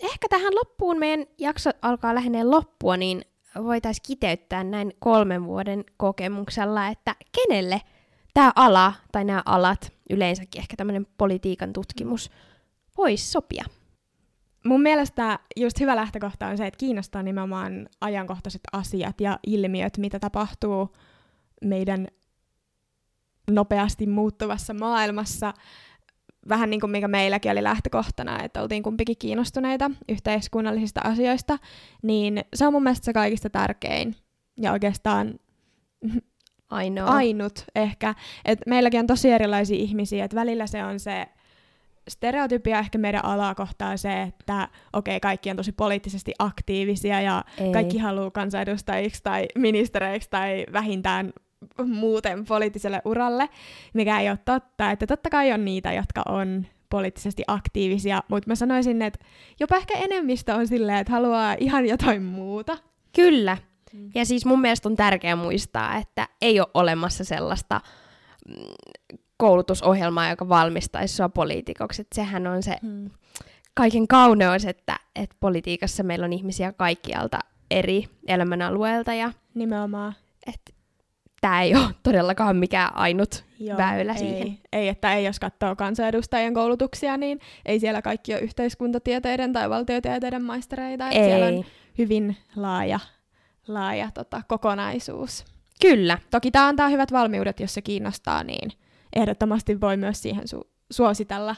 ehkä 0.04 0.28
tähän 0.30 0.56
loppuun 0.56 1.00
meidän 1.00 1.26
jakso 1.38 1.70
alkaa 1.82 2.16
lähenee 2.16 2.44
loppua, 2.44 2.98
niin 2.98 3.22
voitaisiin 3.64 4.04
kiteyttää 4.08 4.64
näin 4.64 4.94
kolmen 5.00 5.46
vuoden 5.46 5.84
kokemuksella, 5.98 6.88
että 6.88 7.16
kenelle 7.32 7.82
tämä 8.34 8.52
ala 8.56 8.94
tai 9.12 9.24
nämä 9.24 9.44
alat, 9.46 9.94
yleensäkin 10.10 10.62
ehkä 10.62 10.76
tämmöinen 10.76 11.08
politiikan 11.18 11.74
tutkimus, 11.74 12.32
voisi 12.98 13.32
sopia. 13.32 13.64
Mun 14.66 14.82
mielestä 14.82 15.40
just 15.56 15.80
hyvä 15.80 15.96
lähtökohta 15.96 16.48
on 16.48 16.58
se, 16.58 16.68
että 16.68 16.78
kiinnostaa 16.78 17.24
nimenomaan 17.24 17.90
ajankohtaiset 18.02 18.62
asiat 18.74 19.22
ja 19.22 19.40
ilmiöt, 19.48 19.98
mitä 19.98 20.20
tapahtuu 20.20 20.96
meidän 21.62 22.08
nopeasti 23.52 24.08
muuttuvassa 24.08 24.74
maailmassa, 24.74 25.54
vähän 26.50 26.70
niin 26.70 26.80
kuin 26.80 26.92
mikä 26.92 27.08
meilläkin 27.08 27.52
oli 27.52 27.64
lähtökohtana, 27.64 28.44
että 28.44 28.62
oltiin 28.62 28.84
kumpikin 28.84 29.18
kiinnostuneita 29.20 29.92
yhteiskunnallisista 30.10 31.02
asioista, 31.04 31.58
niin 32.02 32.42
se 32.54 32.68
on 32.68 32.74
mun 32.74 32.84
mielestä 32.84 33.06
se 33.06 33.14
kaikista 33.14 33.50
tärkein 33.50 34.16
ja 34.62 34.72
oikeastaan 34.72 35.34
Ainoa. 36.70 37.10
ainut 37.10 37.66
ehkä. 37.76 38.16
Et 38.46 38.60
meilläkin 38.68 39.00
on 39.00 39.08
tosi 39.08 39.32
erilaisia 39.32 39.78
ihmisiä, 39.78 40.26
että 40.26 40.36
välillä 40.36 40.68
se 40.68 40.84
on 40.84 41.00
se 41.00 41.28
stereotypia 42.10 42.80
ehkä 42.80 42.98
meidän 42.98 43.26
alaa 43.26 43.56
kohtaa 43.56 43.98
se, 43.98 44.22
että 44.22 44.68
okei, 44.94 45.12
okay, 45.18 45.20
kaikki 45.20 45.50
on 45.50 45.58
tosi 45.58 45.72
poliittisesti 45.72 46.34
aktiivisia 46.40 47.22
ja 47.22 47.44
Ei. 47.58 47.72
kaikki 47.72 47.98
haluaa 47.98 48.32
kansanedustajiksi 48.32 49.24
tai 49.24 49.46
ministereiksi 49.56 50.30
tai 50.30 50.66
vähintään 50.74 51.34
muuten 51.86 52.46
poliittiselle 52.46 53.02
uralle, 53.06 53.50
mikä 53.94 54.20
ei 54.20 54.30
ole 54.30 54.40
totta. 54.46 54.92
Että 54.92 55.08
totta 55.08 55.30
kai 55.30 55.52
on 55.54 55.66
niitä, 55.66 55.94
jotka 55.94 56.22
on 56.30 56.66
poliittisesti 56.90 57.44
aktiivisia, 57.48 58.24
mutta 58.28 58.50
mä 58.50 58.56
sanoisin, 58.56 59.02
että 59.02 59.20
jopa 59.60 59.76
ehkä 59.76 59.94
enemmistö 59.98 60.56
on 60.56 60.68
silleen, 60.68 60.98
että 60.98 61.14
haluaa 61.14 61.56
ihan 61.60 61.86
jotain 61.86 62.24
muuta. 62.24 62.78
Kyllä. 63.16 63.58
Mm. 63.94 64.10
Ja 64.16 64.26
siis 64.26 64.46
mun 64.46 64.62
mielestä 64.62 64.90
on 64.90 64.96
tärkeää 64.96 65.36
muistaa, 65.36 65.98
että 65.98 66.28
ei 66.42 66.60
ole 66.60 66.68
olemassa 66.74 67.24
sellaista 67.24 67.82
mm, 68.48 68.56
koulutusohjelmaa, 69.38 70.30
joka 70.30 70.50
valmistaisi 70.50 71.16
sua 71.16 71.30
poliitikoksi. 71.30 72.02
Et 72.02 72.08
sehän 72.16 72.48
on 72.48 72.64
se 72.64 72.78
Hmm. 72.82 73.10
kaiken 73.74 74.08
kauneus, 74.08 74.66
että, 74.66 75.00
että 75.16 75.36
politiikassa 75.40 76.04
meillä 76.04 76.26
on 76.26 76.34
ihmisiä 76.34 76.74
kaikkialta 76.74 77.40
eri 77.72 78.06
elämänalueilta 78.28 79.14
ja 79.14 79.32
Nimenomaan. 79.54 80.14
että 80.48 80.74
tämä 81.44 81.62
ei 81.62 81.76
ole 81.76 81.96
todellakaan 82.04 82.56
mikään 82.56 82.96
ainut 82.96 83.46
Joo, 83.60 83.78
väylä 83.78 84.14
ei, 84.14 84.18
siihen. 84.20 84.60
Ei, 84.74 84.88
että 84.88 85.14
ei 85.14 85.26
jos 85.26 85.40
katsoo 85.40 85.76
kansanedustajien 85.76 86.54
koulutuksia, 86.54 87.18
niin 87.18 87.40
ei 87.66 87.80
siellä 87.80 88.02
kaikki 88.02 88.34
ole 88.34 88.42
yhteiskuntatieteiden 88.42 89.54
tai 89.54 89.70
valtiotieteiden 89.70 90.44
maistereita. 90.44 91.08
että 91.08 91.24
Siellä 91.26 91.46
on 91.46 91.54
Ei. 91.54 91.66
hyvin 91.98 92.38
laaja, 92.56 93.00
laaja 93.68 94.10
tota, 94.14 94.42
kokonaisuus. 94.48 95.46
Kyllä. 95.82 96.18
Toki 96.32 96.52
tämä 96.52 96.68
antaa 96.68 96.90
hyvät 96.90 97.12
valmiudet, 97.12 97.60
jos 97.60 97.74
se 97.74 97.82
kiinnostaa, 97.82 98.44
niin 98.44 98.72
ehdottomasti 99.16 99.82
voi 99.82 99.98
myös 99.98 100.22
siihen 100.22 100.44
su- 100.56 100.68
suositella. 100.92 101.56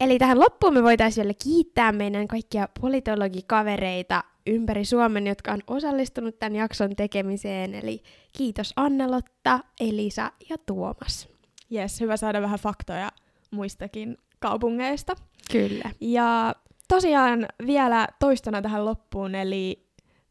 Eli 0.00 0.18
tähän 0.18 0.40
loppuun 0.40 0.74
me 0.74 0.82
voitaisiin 0.82 1.22
vielä 1.22 1.34
kiittää 1.44 1.92
meidän 1.92 2.28
kaikkia 2.28 2.68
politologikavereita 2.80 4.24
ympäri 4.46 4.84
Suomen, 4.84 5.26
jotka 5.26 5.52
on 5.52 5.60
osallistunut 5.66 6.38
tämän 6.38 6.56
jakson 6.56 6.96
tekemiseen. 6.96 7.74
Eli 7.74 8.02
kiitos 8.36 8.72
Annelotta, 8.76 9.60
Elisa 9.80 10.32
ja 10.50 10.56
Tuomas. 10.66 11.28
Jes, 11.70 12.00
hyvä 12.00 12.16
saada 12.16 12.42
vähän 12.42 12.58
faktoja 12.58 13.10
muistakin 13.50 14.18
kaupungeista. 14.38 15.14
Kyllä. 15.52 15.90
Ja 16.00 16.54
tosiaan 16.88 17.46
vielä 17.66 18.08
toistona 18.18 18.62
tähän 18.62 18.84
loppuun, 18.84 19.34
eli 19.34 19.84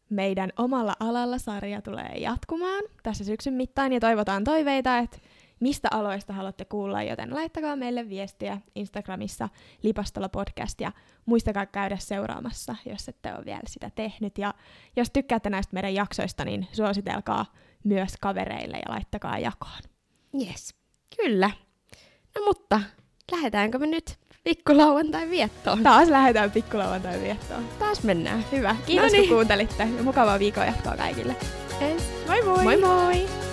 meidän 0.09 0.49
omalla 0.57 0.93
alalla 0.99 1.37
sarja 1.37 1.81
tulee 1.81 2.13
jatkumaan 2.17 2.83
tässä 3.03 3.23
syksyn 3.23 3.53
mittaan 3.53 3.93
ja 3.93 3.99
toivotaan 3.99 4.43
toiveita, 4.43 4.97
että 4.97 5.17
mistä 5.63 5.87
aloista 5.91 6.33
haluatte 6.33 6.65
kuulla, 6.65 7.03
joten 7.03 7.35
laittakaa 7.35 7.75
meille 7.75 8.09
viestiä 8.09 8.57
Instagramissa 8.75 9.49
Lipastolla 9.83 10.29
podcast 10.29 10.81
ja 10.81 10.91
muistakaa 11.25 11.65
käydä 11.65 11.97
seuraamassa, 11.99 12.75
jos 12.85 13.09
ette 13.09 13.33
ole 13.33 13.45
vielä 13.45 13.61
sitä 13.67 13.91
tehnyt. 13.95 14.37
Ja 14.37 14.53
jos 14.95 15.09
tykkäätte 15.09 15.49
näistä 15.49 15.73
meidän 15.73 15.93
jaksoista, 15.93 16.45
niin 16.45 16.67
suositelkaa 16.71 17.45
myös 17.83 18.13
kavereille 18.21 18.77
ja 18.77 18.93
laittakaa 18.93 19.39
jakoon. 19.39 19.81
Yes. 20.41 20.75
Kyllä. 21.17 21.51
No 22.35 22.45
mutta, 22.45 22.81
lähdetäänkö 23.31 23.79
me 23.79 23.85
nyt 23.87 24.19
pikkulauantai 24.43 25.29
viettoon? 25.29 25.83
Taas 25.83 26.09
lähdetään 26.09 26.51
pikkulauantai 26.51 27.21
viettoon. 27.21 27.63
Taas 27.79 28.03
mennään. 28.03 28.45
Hyvä. 28.51 28.75
Kiitos 28.85 29.11
Noniin. 29.11 29.29
kun 29.29 29.37
kuuntelitte 29.37 29.87
ja 29.97 30.03
mukavaa 30.03 30.39
viikon 30.39 30.65
jatkoa 30.65 30.97
kaikille. 30.97 31.35
Yes. 31.81 32.03
Moi 32.27 32.41
moi! 32.41 32.63
Moi 32.63 32.77
moi! 32.77 33.52